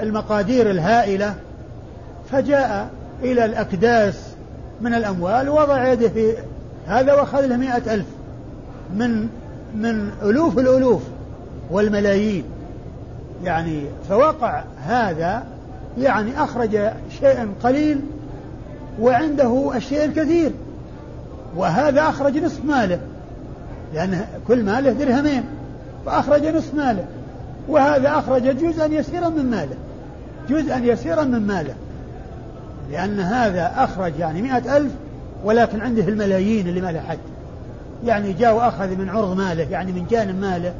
[0.00, 1.34] والمقادير الهائلة
[2.30, 2.90] فجاء
[3.22, 4.14] إلى الأكداس
[4.80, 6.32] من الأموال ووضع يده في
[6.86, 8.06] هذا وأخذ له مئة ألف
[8.94, 9.28] من
[9.74, 11.02] من ألوف الألوف
[11.70, 12.44] والملايين.
[13.44, 15.42] يعني فوقع هذا
[15.98, 16.78] يعني أخرج
[17.20, 18.00] شيئا قليل
[19.00, 20.50] وعنده الشيء الكثير.
[21.56, 22.98] وهذا أخرج نصف ماله.
[23.94, 25.44] لأن كل ماله درهمين.
[26.06, 27.04] فأخرج نصف ماله.
[27.68, 29.76] وهذا أخرج جزءا يسيرا من ماله.
[30.48, 31.74] جزءا يسيرا من ماله.
[32.90, 34.92] لأن هذا أخرج يعني مئة ألف
[35.44, 37.18] ولكن عنده الملايين اللي ما له حد.
[38.04, 40.72] يعني جاء وأخذ من عرض ماله يعني من جانب ماله.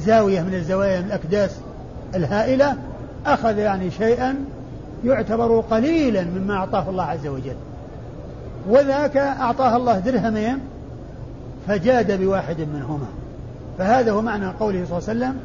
[0.00, 1.50] زاوية من الزوايا من الأكداس
[2.14, 2.76] الهائلة.
[3.26, 4.34] أخذ يعني شيئا
[5.04, 7.56] يعتبر قليلا مما أعطاه الله عز وجل.
[8.68, 10.58] وذاك أعطاه الله درهمين
[11.68, 13.06] فجاد بواحد منهما.
[13.78, 15.36] فهذا هو معنى قوله صلى الله عليه وسلم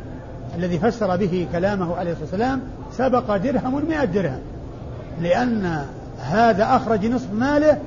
[0.58, 2.62] الذي فسر به كلامه عليه الصلاة والسلام
[2.98, 4.40] سبق درهم مئة درهم.
[5.22, 5.86] لأن
[6.20, 7.78] هذا أخرج نصف ماله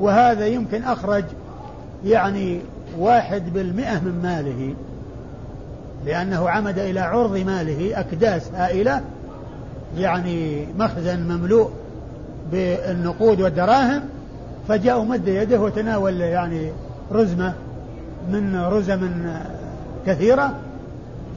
[0.00, 1.24] وهذا يمكن أخرج
[2.04, 2.60] يعني
[2.98, 4.74] واحد بالمئة من ماله.
[6.06, 9.00] لأنه عمد إلى عرض ماله أكداس هائلة
[9.96, 11.70] يعني مخزن مملوء
[12.52, 14.02] بالنقود والدراهم
[14.68, 16.72] فجاء مد يده وتناول يعني
[17.12, 17.54] رزمة
[18.30, 19.10] من رزم
[20.06, 20.54] كثيرة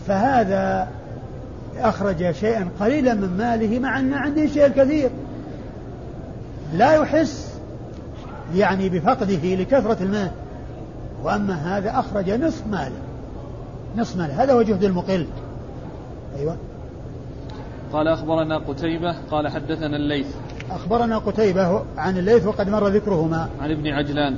[0.08, 0.88] فهذا
[1.78, 5.10] أخرج شيئا قليلا من ماله مع أن عنده شيء كثير.
[6.74, 7.60] لا يحس
[8.56, 10.32] يعني بفقده لكثرة المال.
[11.24, 13.00] وأما هذا أخرج نصف ماله.
[13.98, 14.44] نصف ماله.
[14.44, 15.28] هذا هو جهد المقل.
[16.40, 16.58] أيوة.
[17.94, 20.28] قال أخبرنا قتيبة قال حدثنا الليث.
[20.72, 23.50] أخبرنا قتيبة عن الليث وقد مر ذكرهما.
[23.62, 24.36] عن ابن عجلان.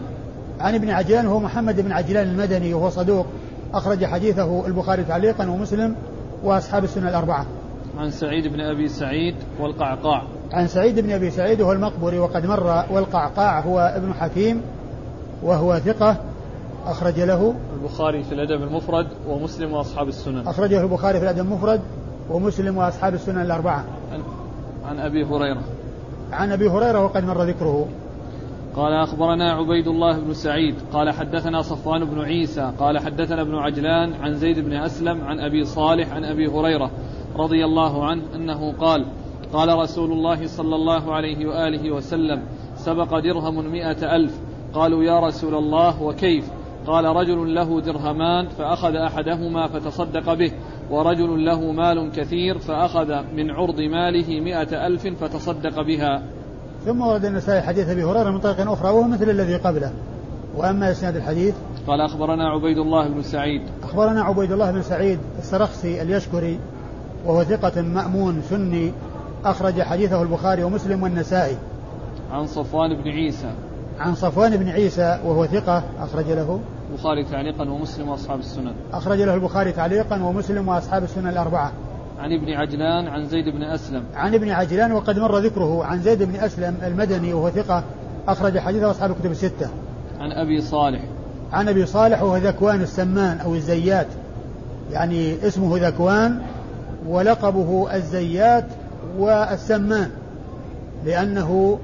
[0.60, 3.26] عن ابن عجلان وهو محمد بن عجلان المدني وهو صدوق.
[3.74, 5.96] أخرج حديثه البخاري تعليقا ومسلم
[6.44, 7.46] وأصحاب السنة الأربعة.
[7.98, 10.24] عن سعيد بن أبي سعيد والقعقاع.
[10.52, 14.62] عن سعيد بن أبي سعيد وهو المقبري وقد مر والقعقاع هو ابن حكيم
[15.44, 16.16] وهو ثقة.
[16.86, 20.48] أخرج له البخاري في الأدب المفرد ومسلم وأصحاب السنن.
[20.48, 21.82] أخرجه البخاري في الأدب المفرد.
[22.30, 23.86] ومسلم وأصحاب السنن الأربعة.
[24.86, 25.62] عن, أبي هريرة.
[26.32, 27.88] عن أبي هريرة وقد مر ذكره.
[28.76, 30.76] قال أخبرنا عبيد الله بن سعيد.
[30.94, 32.72] قال حدثنا صفوان بن عيسى.
[32.80, 36.92] قال حدثنا ابن عجلان عن زيد بن أسلم عن أبي صالح عن أبي هريرة
[37.36, 39.06] رضي الله عنه أنه قال
[39.54, 42.42] قال رسول الله صلى الله عليه وآله وسلم
[42.76, 44.40] سبق درهم مئة ألف.
[44.74, 46.52] قالوا يا رسول الله وكيف؟
[46.88, 50.52] قال رجل له درهمان فأخذ أحدهما فتصدق به.
[50.90, 56.22] ورجل له مال كثير فأخذ من عرض ماله مئة ألف فتصدق بها.
[56.86, 59.92] ثم ورد النسائي حديث أبي هريرة من طريق أخرى وهو مثل الذي قبله.
[60.56, 61.56] وأما إسناد الحديث؟
[61.88, 63.62] قال أخبرنا عبيد الله بن سعيد.
[63.84, 66.60] أخبرنا عبيد الله بن سعيد السرخسي اليشكري
[67.26, 68.92] وهو ثقة مأمون سني
[69.46, 71.58] أخرج حديثه البخاري ومسلم والنسائي.
[72.32, 73.52] عن صفوان بن عيسى.
[74.00, 76.60] عن صفوان بن عيسى وهو ثقة أخرج له.
[76.92, 78.74] البخاري تعليقا ومسلم وأصحاب السنن.
[78.94, 81.72] أخرج له البخاري تعليقا ومسلم وأصحاب السنن الأربعة.
[82.20, 84.04] عن ابن عجلان عن زيد بن أسلم.
[84.16, 87.84] عن ابن عجلان وقد مر ذكره عن زيد بن أسلم المدني وهو ثقة
[88.28, 89.70] أخرج حديثه أصحاب الكتب الستة.
[90.20, 91.02] عن أبي صالح.
[91.54, 94.08] عن أبي صالح وهو ذكوان السمان أو الزيات.
[94.92, 96.42] يعني اسمه ذكوان
[97.08, 98.66] ولقبه الزيات
[99.18, 100.10] والسمان.
[101.06, 101.80] لأنه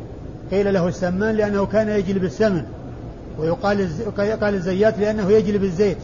[0.51, 2.63] قيل له السمان لأنه كان يجلب السمن.
[3.39, 5.97] ويقال قال الزيات لأنه يجلب الزيت.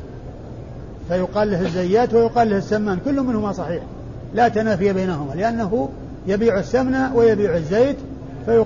[1.10, 3.84] فيقال له الزيات ويقال له السمان كل منهما صحيح.
[4.34, 5.90] لا تنافي بينهما لأنه
[6.28, 7.96] يبيع السمن ويبيع الزيت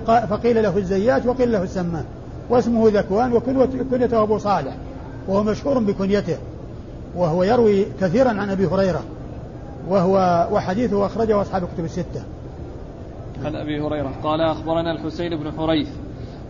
[0.06, 2.04] فقيل له الزيات وقيل له السمان.
[2.50, 4.76] واسمه ذكوان وكنيته أبو صالح
[5.28, 6.36] وهو مشهور بكنيته.
[7.16, 9.02] وهو يروي كثيرا عن أبي هريرة
[9.88, 12.22] وهو وحديثه أخرجه أصحاب الكتب الستة.
[13.44, 15.88] عن أبي هريرة قال أخبرنا الحسين بن حريث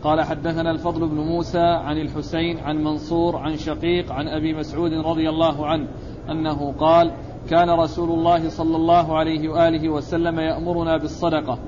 [0.05, 5.29] قال حدثنا الفضل بن موسى عن الحسين عن منصور عن شقيق عن أبي مسعود رضي
[5.29, 5.89] الله عنه
[6.31, 7.11] أنه قال
[7.51, 11.59] كان رسول الله صلى الله عليه وآله وسلم يأمرنا بالصدقة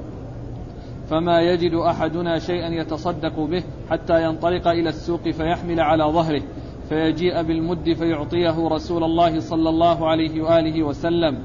[1.10, 6.42] فما يجد أحدنا شيئا يتصدق به حتى ينطلق إلى السوق فيحمل على ظهره
[6.88, 11.38] فيجيء بالمد فيعطيه رسول الله صلى الله عليه وآله وسلم.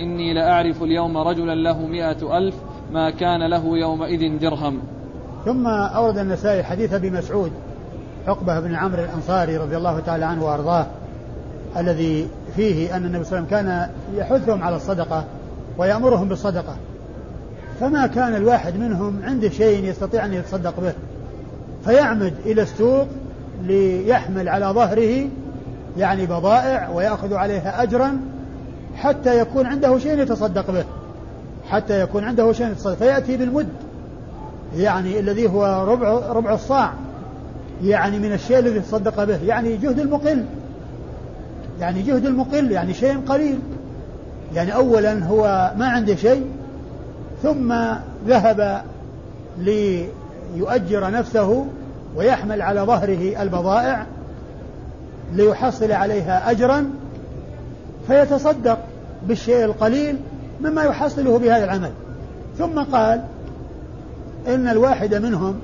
[0.00, 2.54] إني لأعرف اليوم رجلا له مائه ألف
[2.92, 4.95] ما كان له يومئذ درهم.
[5.46, 7.50] ثم أورد النسائي حديث أبي مسعود
[8.28, 10.86] عقبة بن عمرو الأنصاري رضي الله تعالى عنه وأرضاه
[11.76, 15.24] الذي فيه أن النبي صلى الله عليه وسلم كان يحثهم على الصدقة
[15.78, 16.76] ويأمرهم بالصدقة.
[17.80, 20.92] فما كان الواحد منهم عنده شيء يستطيع أن يتصدق به
[21.84, 23.06] فيعمد إلى السوق
[23.62, 25.28] ليحمل على ظهره
[25.98, 28.20] يعني بضائع ويأخذ عليها أجرا
[28.96, 30.84] حتى يكون عنده شيء يتصدق به
[31.70, 32.94] حتى يكون عنده شيء يتصدق.
[32.94, 33.68] فيأتي بالمد
[34.76, 36.92] يعني الذي هو ربع ربع الصاع
[37.82, 40.44] يعني من الشيء الذي تصدق به يعني جهد المقل
[41.80, 43.58] يعني جهد المقل يعني شيء قليل
[44.54, 46.46] يعني أولا هو ما عنده شيء
[47.42, 47.74] ثم
[48.26, 48.82] ذهب
[49.58, 51.66] ليؤجر نفسه
[52.16, 54.06] ويحمل على ظهره البضائع
[55.34, 56.90] ليحصل عليها أجرا
[58.06, 58.78] فيتصدق
[59.28, 60.16] بالشيء القليل
[60.60, 61.90] مما يحصله بهذا العمل.
[62.58, 63.22] ثم قال
[64.46, 65.60] إن الواحد منهم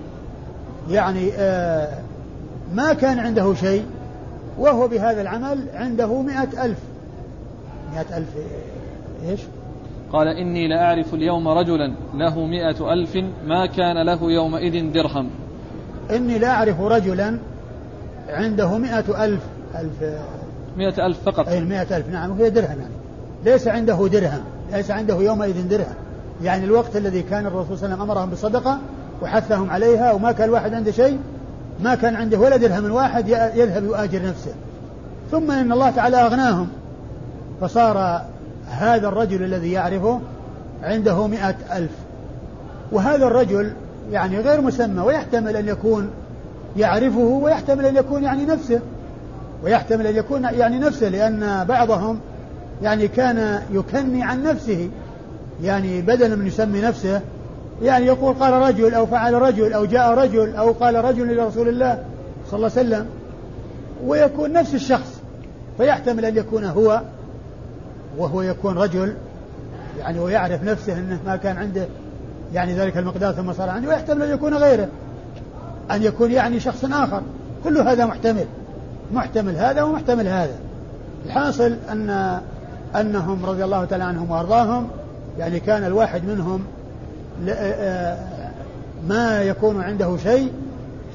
[0.91, 1.89] يعني آه
[2.75, 3.85] ما كان عنده شيء
[4.59, 6.79] وهو بهذا العمل عنده مئة ألف.
[7.93, 8.29] مئة ألف
[9.29, 9.41] إيش؟
[10.13, 13.17] قال إني لأعرف اليوم رجلا له مئة ألف
[13.47, 15.31] ما كان له يومئذ درهم.
[16.11, 17.39] إني لأعرف رجلا
[18.29, 19.43] عنده مئة ألف
[19.79, 20.21] ألف
[20.77, 21.49] مئة ألف فقط.
[21.49, 22.95] أي مئة ألف نعم وهي درهم يعني.
[23.45, 25.95] ليس عنده درهم ليس عنده يومئذ درهم.
[26.43, 28.79] يعني الوقت الذي كان الرسول صلى الله عليه وسلم أمرهم بالصدقة
[29.23, 31.19] وحثهم عليها وما كان الواحد عنده شيء
[31.81, 34.53] ما كان عنده ولا درهم واحد يذهب يؤاجر نفسه.
[35.31, 36.69] ثم إن الله تعالى أغناهم.
[37.61, 38.23] فصار
[38.69, 40.21] هذا الرجل الذي يعرفه
[40.83, 41.91] عنده مئة ألف.
[42.93, 43.73] وهذا الرجل
[44.11, 46.11] يعني غير مسمى ويحتمل أن يكون
[46.77, 48.81] يعرفه ويحتمل أن يكون يعني نفسه.
[49.65, 52.19] ويحتمل أن يكون يعني نفسه لأن بعضهم
[52.83, 54.91] يعني كان يكني عن نفسه.
[55.63, 57.21] يعني بدلا من يسمي نفسه
[57.83, 61.69] يعني يقول قال رجل أو فعل رجل أو جاء رجل أو قال رجل إلى رسول
[61.69, 62.05] الله
[62.51, 63.07] صلى الله عليه وسلم
[64.05, 65.21] ويكون نفس الشخص
[65.77, 67.01] فيحتمل أن يكون هو
[68.19, 69.15] وهو يكون رجل
[69.99, 71.87] يعني ويعرف نفسه أنه ما كان عنده
[72.55, 74.89] يعني ذلك المقدار ثم صار عنده ويحتمل أن يكون غيره
[75.91, 77.23] أن يكون يعني شخص آخر.
[77.65, 78.45] كل هذا محتمل
[79.13, 80.55] محتمل هذا ومحتمل هذا.
[81.27, 82.41] الحاصل أن
[82.97, 84.89] أنهم رضي الله تعالى عنهم وأرضاهم
[85.39, 86.65] يعني كان الواحد منهم
[89.09, 90.53] ما يكون عنده شيء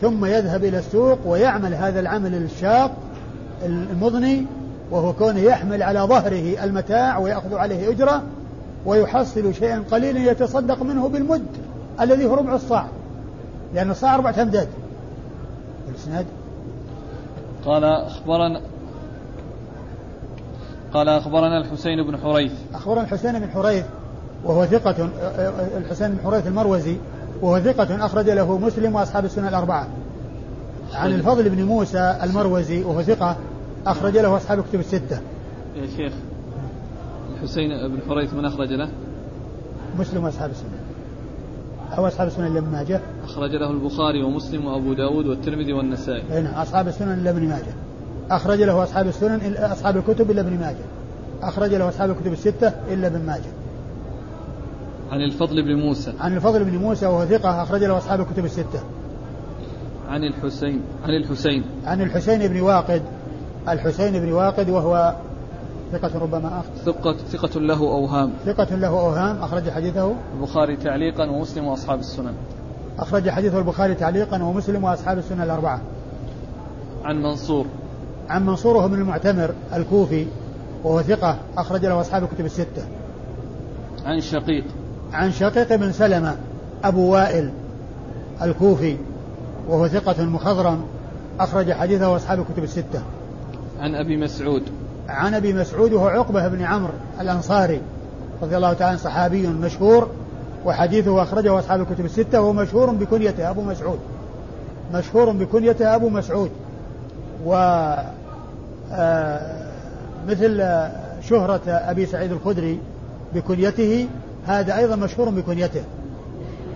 [0.02, 2.92] ثم يذهب إلى السوق ويعمل هذا العمل الشاق
[3.66, 4.46] المضني
[4.92, 8.24] وهو كونه يحمل على ظهره المتاع ويأخذ عليه أجرة
[8.86, 11.48] ويحصل شيئا قليلا يتصدق منه بالمد
[12.02, 12.88] الذي هو ربع الصاع.
[13.74, 14.68] لأن الصاع أربعة أمداد
[15.90, 16.26] الإسناد
[17.66, 18.62] قال أخبرنا
[20.94, 22.52] قال أخبرنا الحسين بن حريث.
[22.74, 23.86] أخبرنا الحسين بن حريث.
[24.44, 25.10] وهو ثقة
[25.78, 26.98] الحسين بن حريث المروزي
[27.42, 29.88] وهو ثقة أخرج له مسلم وأصحاب السنة الأربعة.
[30.94, 33.36] عن الفضل بن موسى المروزي وهو ثقة
[33.88, 35.20] أخرج له أصحاب الكتب الستة.
[35.76, 36.14] يا شيخ
[37.34, 38.90] الحسين بن حريث من أخرج له؟
[40.00, 40.70] مسلم وأصحاب السنة.
[41.98, 46.24] أو أصحاب السنن لابن ماجه أخرج له البخاري ومسلم وأبو داود والترمذي والنسائي.
[46.32, 47.74] أي نعم أصحاب السنن إلا ابن ماجه.
[48.32, 50.86] أخرج له أصحاب السنن أصحاب الكتب إلا ابن ماجه.
[51.42, 53.52] أخرج له أصحاب الكتب الستة إلا ابن ماجه.
[55.12, 56.14] عن الفضل بن موسى.
[56.20, 58.80] عن الفضل بن موسى وهو ثقة أخرج له أصحاب الكتب الستة.
[60.10, 61.64] عن الحسين عن الحسين.
[61.86, 63.02] عن الحسين بن واقد
[63.70, 65.16] الحسين بن واقد وهو
[65.92, 68.34] ثقة ربما أخت ثقة ثقة له أوهام.
[68.46, 70.16] ثقة له أوهام أخرج حديثه.
[70.36, 72.34] البخاري تعليقا ومسلم وأصحاب السنن.
[73.00, 75.82] أخرج حديثه البخاري تعليقا ومسلم وأصحاب السنن الأربعة.
[77.04, 77.66] عن منصور.
[78.30, 80.26] عن منصور بن المعتمر الكوفي
[80.84, 82.88] وهو ثقة أخرج له أصحاب الكتب الستة.
[84.06, 84.64] عن شقيق.
[85.14, 86.36] عن شقيق بن سلمة
[86.84, 87.50] أبو وائل
[88.42, 88.98] الكوفي
[89.68, 90.86] وهو ثقة مخضرم
[91.40, 93.02] أخرج حديثه أصحاب الكتب الستة.
[93.80, 94.64] عن أبي مسعود.
[95.10, 97.82] عن أبي مسعود وهو عقبة بن عمرو الأنصاري
[98.42, 100.10] رضي الله تعالى صحابي مشهور
[100.66, 104.00] وحديثه أخرجه أصحاب الكتب الستة وهو مشهور بكنيته أبو مسعود.
[104.94, 106.52] مشهور بكنيته أبو مسعود.
[107.46, 107.54] و
[108.92, 109.68] آه،
[110.28, 110.58] مثل
[111.22, 112.80] شهرة أبي سعيد الخدري
[113.36, 114.08] بكنيته
[114.48, 115.82] هذا أيضا مشهور بكنيته.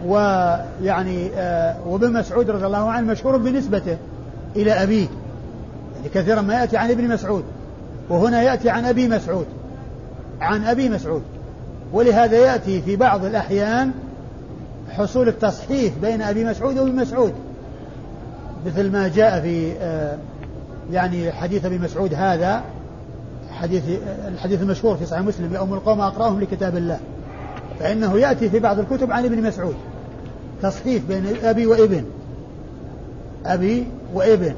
[0.06, 3.98] ويعني آه، وابن مسعود رضي الله عنه مشهور بنسبته
[4.56, 5.08] إلى أبيه.
[5.96, 7.44] يعني كثيرا ما يأتي عن ابن مسعود.
[8.10, 9.46] وهنا يأتي عن أبي مسعود.
[10.42, 11.22] عن أبي مسعود.
[11.94, 13.92] ولهذا يأتي في بعض الأحيان
[14.90, 17.34] حصول التصحيح بين أبي مسعود وابن مسعود.
[18.66, 20.18] مثل ما جاء في آه،
[20.92, 22.64] يعني حديث أبي مسعود هذا
[23.52, 23.84] حديث
[24.28, 27.00] الحديث المشهور في صحيح مسلم يوم القوم أقراهم لكتاب الله.
[27.82, 29.76] فإنه يأتي في بعض الكتب عن ابن مسعود.
[30.62, 32.04] تصحيف بين أبي وإبن.
[33.46, 34.54] أبي وإبن.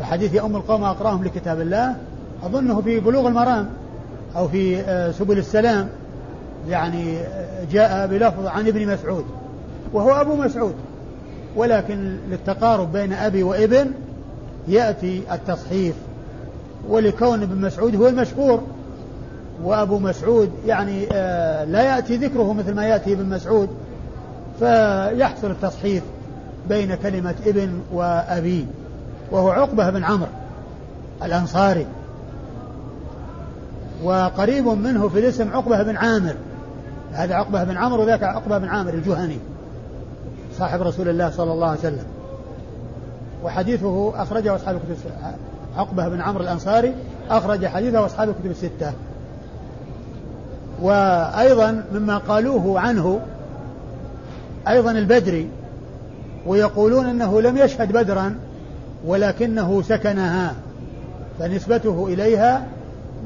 [0.00, 1.96] فحديث يوم القوم أقراهم لكتاب الله.
[2.42, 3.68] أظنه في بلوغ المرام
[4.36, 5.88] أو في آه، سبل السلام.
[6.68, 9.24] يعني آه، جاء بلفظ عن ابن مسعود.
[9.92, 10.74] وهو أبو مسعود.
[11.56, 13.90] ولكن للتقارب بين أبي وإبن
[14.68, 15.94] يأتي التصحيف
[16.88, 18.62] ولكون ابن مسعود هو المشهور.
[19.64, 23.68] وأبو مسعود يعني آه، لا يأتي ذكره مثل ما يأتي ابن مسعود
[24.58, 26.02] فيحصل التصحيف
[26.68, 28.66] بين كلمة ابن وأبي
[29.30, 30.28] وهو عقبة بن عمرو
[31.22, 31.86] الأنصاري
[34.02, 36.34] وقريب منه في الاسم عقبة بن عامر.
[37.12, 39.38] هذا عقبة بن عمرو وذاك عقبة بن عامر الجهني
[40.58, 42.04] صاحب رسول الله صلى الله عليه وسلم.
[43.44, 45.10] وحديثه أخرجه أصحاب الكتب
[45.76, 46.94] عقبة بن عمرو الأنصاري
[47.30, 48.92] أخرج حديثه أصحاب الكتب الستة.
[50.82, 53.20] وأيضا مما قالوه عنه
[54.68, 55.48] أيضا البدري
[56.46, 58.38] ويقولون أنه لم يشهد بدرا
[59.06, 60.54] ولكنه سكنها
[61.38, 62.66] فنسبته إليها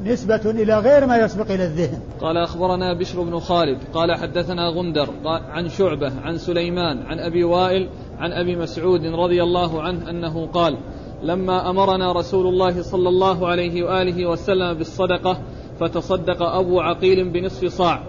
[0.05, 1.99] نسبة إلى غير ما يسبق إلى الذهن.
[2.21, 7.89] قال أخبرنا بشر بن خالد قال حدثنا غندر عن شعبة عن سليمان عن أبي وائل
[8.19, 10.77] عن أبي مسعود رضي الله عنه أنه قال
[11.23, 15.39] لما أمرنا رسول الله صلى الله عليه وآله وسلم بالصدقة
[15.81, 18.03] فتصدق أبو عقيل بنصف صاع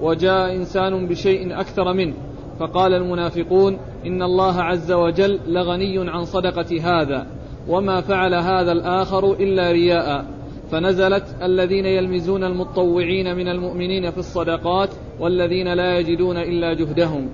[0.00, 2.14] وجاء إنسان بشيء أكثر منه
[2.60, 7.26] فقال المنافقون إن الله عز وجل لغني عن صدقة هذا
[7.68, 10.24] وما فعل هذا الآخر إلا رياء
[10.70, 14.88] فنزلت الذين يلمزون المطوعين من المؤمنين في الصدقات
[15.20, 17.28] والذين لا يجدون إلا جهدهم.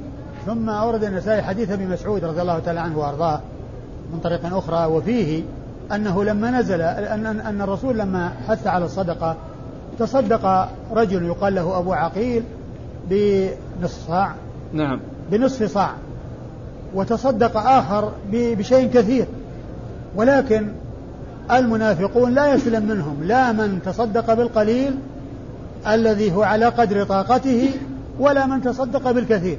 [0.46, 3.40] ثم أورد النسائي حديث أبي مسعود رضي الله تعالى عنه وأرضاه
[4.12, 5.42] من طريق أخرى وفيه
[5.94, 9.36] أنه لما نزل أن, أن الرسول لما حث على الصدقة
[10.02, 12.42] تصدق رجل يقال له أبو عقيل
[13.10, 14.34] بنصف صاع.
[14.72, 15.00] نعم.
[15.30, 15.90] بنصف صاع.
[16.94, 19.26] وتصدق آخر بشيء كثير.
[20.16, 20.68] ولكن
[21.50, 23.24] المنافقون لا يسلم منهم.
[23.24, 24.98] لا من تصدق بالقليل
[25.86, 27.70] الذي هو على قدر طاقته
[28.18, 29.58] ولا من تصدق بالكثير.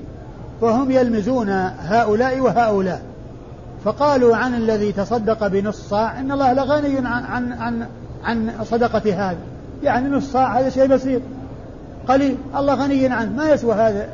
[0.61, 3.01] فهم يلمزون هؤلاء وهؤلاء.
[3.85, 7.87] فقالوا عن الذي تصدق بنص صاع إن الله لغني عن عن عن,
[8.23, 9.37] عن صدقة هذا
[9.83, 11.21] يعني نص صاع هذا شيء بسيط.
[12.07, 12.37] قليل.
[12.55, 13.31] الله غني عنه.
[13.31, 14.07] ما يسوى هذا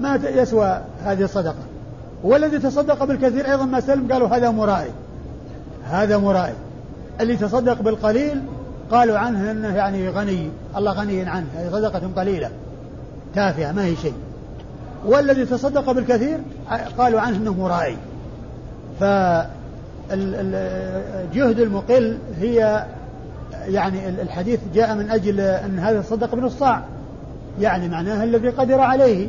[0.00, 1.62] ما يسوى هذه الصدقة.
[2.22, 4.90] والذي تصدق بالكثير أيضا ما سلم قالوا هذا مرائي
[5.90, 6.54] هذا مرائي
[7.20, 8.42] اللي تصدق بالقليل
[8.90, 10.50] قالوا عنه إنه يعني غني.
[10.76, 11.46] الله غني عنه.
[11.56, 12.50] هذه صدقة قليلة.
[13.34, 14.14] تافهة ما هي شيء.
[15.06, 16.38] والذي تصدق بالكثير
[16.98, 17.96] قالوا عنه إنه مرائي
[19.00, 19.48] فالجهد
[21.60, 22.84] المقل هي
[23.66, 26.82] يعني الحديث جاء من أجل أن هذا تصدق بنص صاع.
[27.60, 29.28] يعني معناها الذي قدر عليه.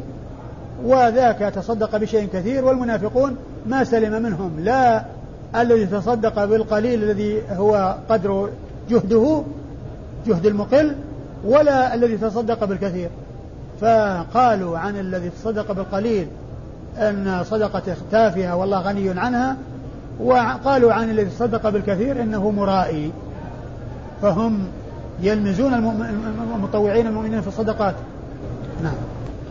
[0.85, 4.59] وذاك تصدق بشيء كثير والمنافقون ما سلم منهم.
[4.59, 5.03] لا
[5.55, 8.49] الذي تصدق بالقليل الذي هو قدر
[8.89, 9.43] جهده
[10.27, 10.95] جهد المقل
[11.45, 13.09] ولا الذي تصدق بالكثير.
[13.81, 16.27] فقالوا عن الذي تصدق بالقليل
[16.97, 19.55] أن صدقته تافهة والله غني عنها
[20.19, 23.11] وقالوا عن الذي تصدق بالكثير إنه مرائي.
[24.23, 24.59] فهم
[25.21, 25.73] يلمزون
[26.53, 27.95] المطوعين المؤمنين في الصدقات.
[28.83, 28.93] نعم.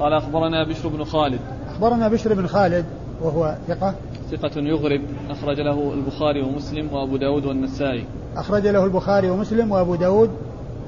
[0.00, 1.40] قال أخبرنا بشر بن خالد.
[1.70, 2.84] أخبرنا بشر بن خالد
[3.22, 3.94] وهو ثقة.
[4.30, 5.00] ثقة يغرب.
[5.30, 8.04] أخرج له البخاري ومسلم وأبو داود والنسائي.
[8.36, 10.30] أخرج له البخاري ومسلم وأبو داود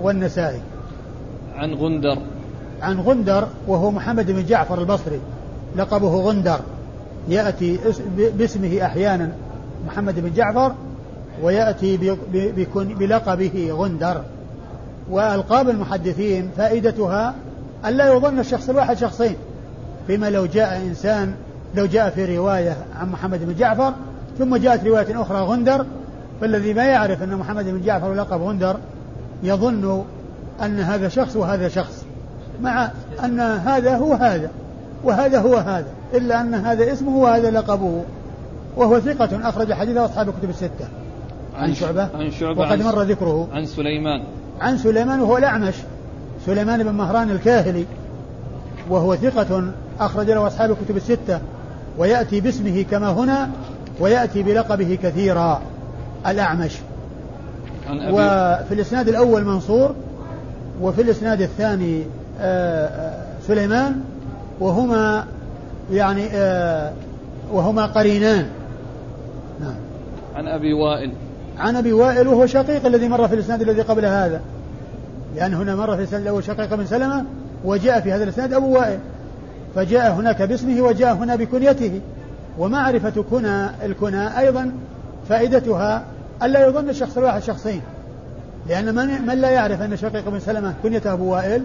[0.02, 0.60] والنسائي.
[1.56, 2.18] عن غندر.
[2.82, 5.20] عن غندر وهو محمد بن جعفر البصري.
[5.76, 6.60] لقبه غندر.
[7.28, 7.78] يأتي
[8.38, 9.32] باسمه أحيانا
[9.86, 10.74] محمد بن جعفر
[11.42, 12.16] ويأتي
[12.74, 14.22] بلقبه غندر.
[15.10, 17.34] وألقاب المحدثين فائدتها
[17.86, 19.36] ألا يظن الشخص الواحد شخصين.
[20.06, 21.34] فيما لو جاء إنسان
[21.74, 23.92] لو جاء في رواية عن محمد بن جعفر
[24.38, 25.86] ثم جاءت رواية أخرى غندر
[26.40, 28.76] فالذي ما يعرف أن محمد بن جعفر لقب غندر
[29.42, 30.04] يظن
[30.62, 32.04] أن هذا شخص وهذا شخص
[32.62, 32.90] مع
[33.24, 34.50] أن هذا هو هذا
[35.04, 38.02] وهذا هو هذا إلا أن هذا اسمه وهذا لقبه.
[38.76, 40.88] وهو ثقة أخرج حديثه أصحاب الكتب الستة.
[41.56, 43.48] عن شعبة؟ عن شعبة وقد مر ذكره.
[43.52, 44.22] عن سليمان.
[44.60, 45.74] عن سليمان وهو الأعمش.
[46.46, 47.84] سليمان بن مهران الكاهلي.
[48.90, 51.40] وهو ثقة أخرج له أصحاب الكتب الستة.
[51.98, 53.50] ويأتي باسمه كما هنا
[54.00, 55.62] ويأتي بلقبه كثيرا.
[56.26, 56.72] الأعمش.
[57.90, 59.94] وفي الإسناد الأول منصور
[60.82, 62.02] وفي الإسناد الثاني
[62.40, 64.00] آه، آه، سليمان
[64.60, 65.24] وهما
[65.92, 66.92] يعني آه،
[67.52, 68.46] وهما قرينان.
[69.60, 69.74] نعم.
[70.34, 71.12] عن أبي وائل.
[71.58, 74.40] عن أبي وائل وهو شقيق الذي مر في الإسناد الذي قبل هذا.
[75.36, 77.24] لأن هنا مر في الإسناد الأول شقيق بن سلمة
[77.64, 78.98] وجاء في هذا الإسناد أبو وائل.
[79.74, 82.00] فجاء هناك باسمه وجاء هنا بكنيته.
[82.58, 84.72] ومعرفة كنى الكنى أيضا
[85.28, 86.04] فائدتها
[86.42, 87.80] ألا يظن الشخص الواحد شخصين.
[88.68, 91.62] لأن من, من لا يعرف أن شقيق بن سلمة كنيته أبو وائل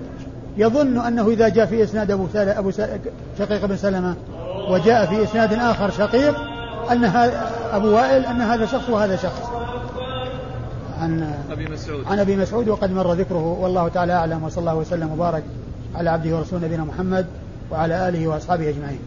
[0.57, 2.71] يظن أنه إذا جاء في إسناد أبو, أبو
[3.39, 4.15] شقيق بن سلمة
[4.69, 6.35] وجاء في إسناد آخر شقيق
[6.91, 7.05] أن
[7.71, 9.58] أبو وائل أن هذا شخص وهذا شخص.
[10.99, 12.05] عن أبي مسعود.
[12.05, 15.43] عن أبي مسعود وقد مر ذكره والله تعالى أعلم وصلى الله وسلم وبارك
[15.95, 17.25] على عبده ورسوله نبينا محمد
[17.71, 18.99] وعلى آله وأصحابه أجمعين.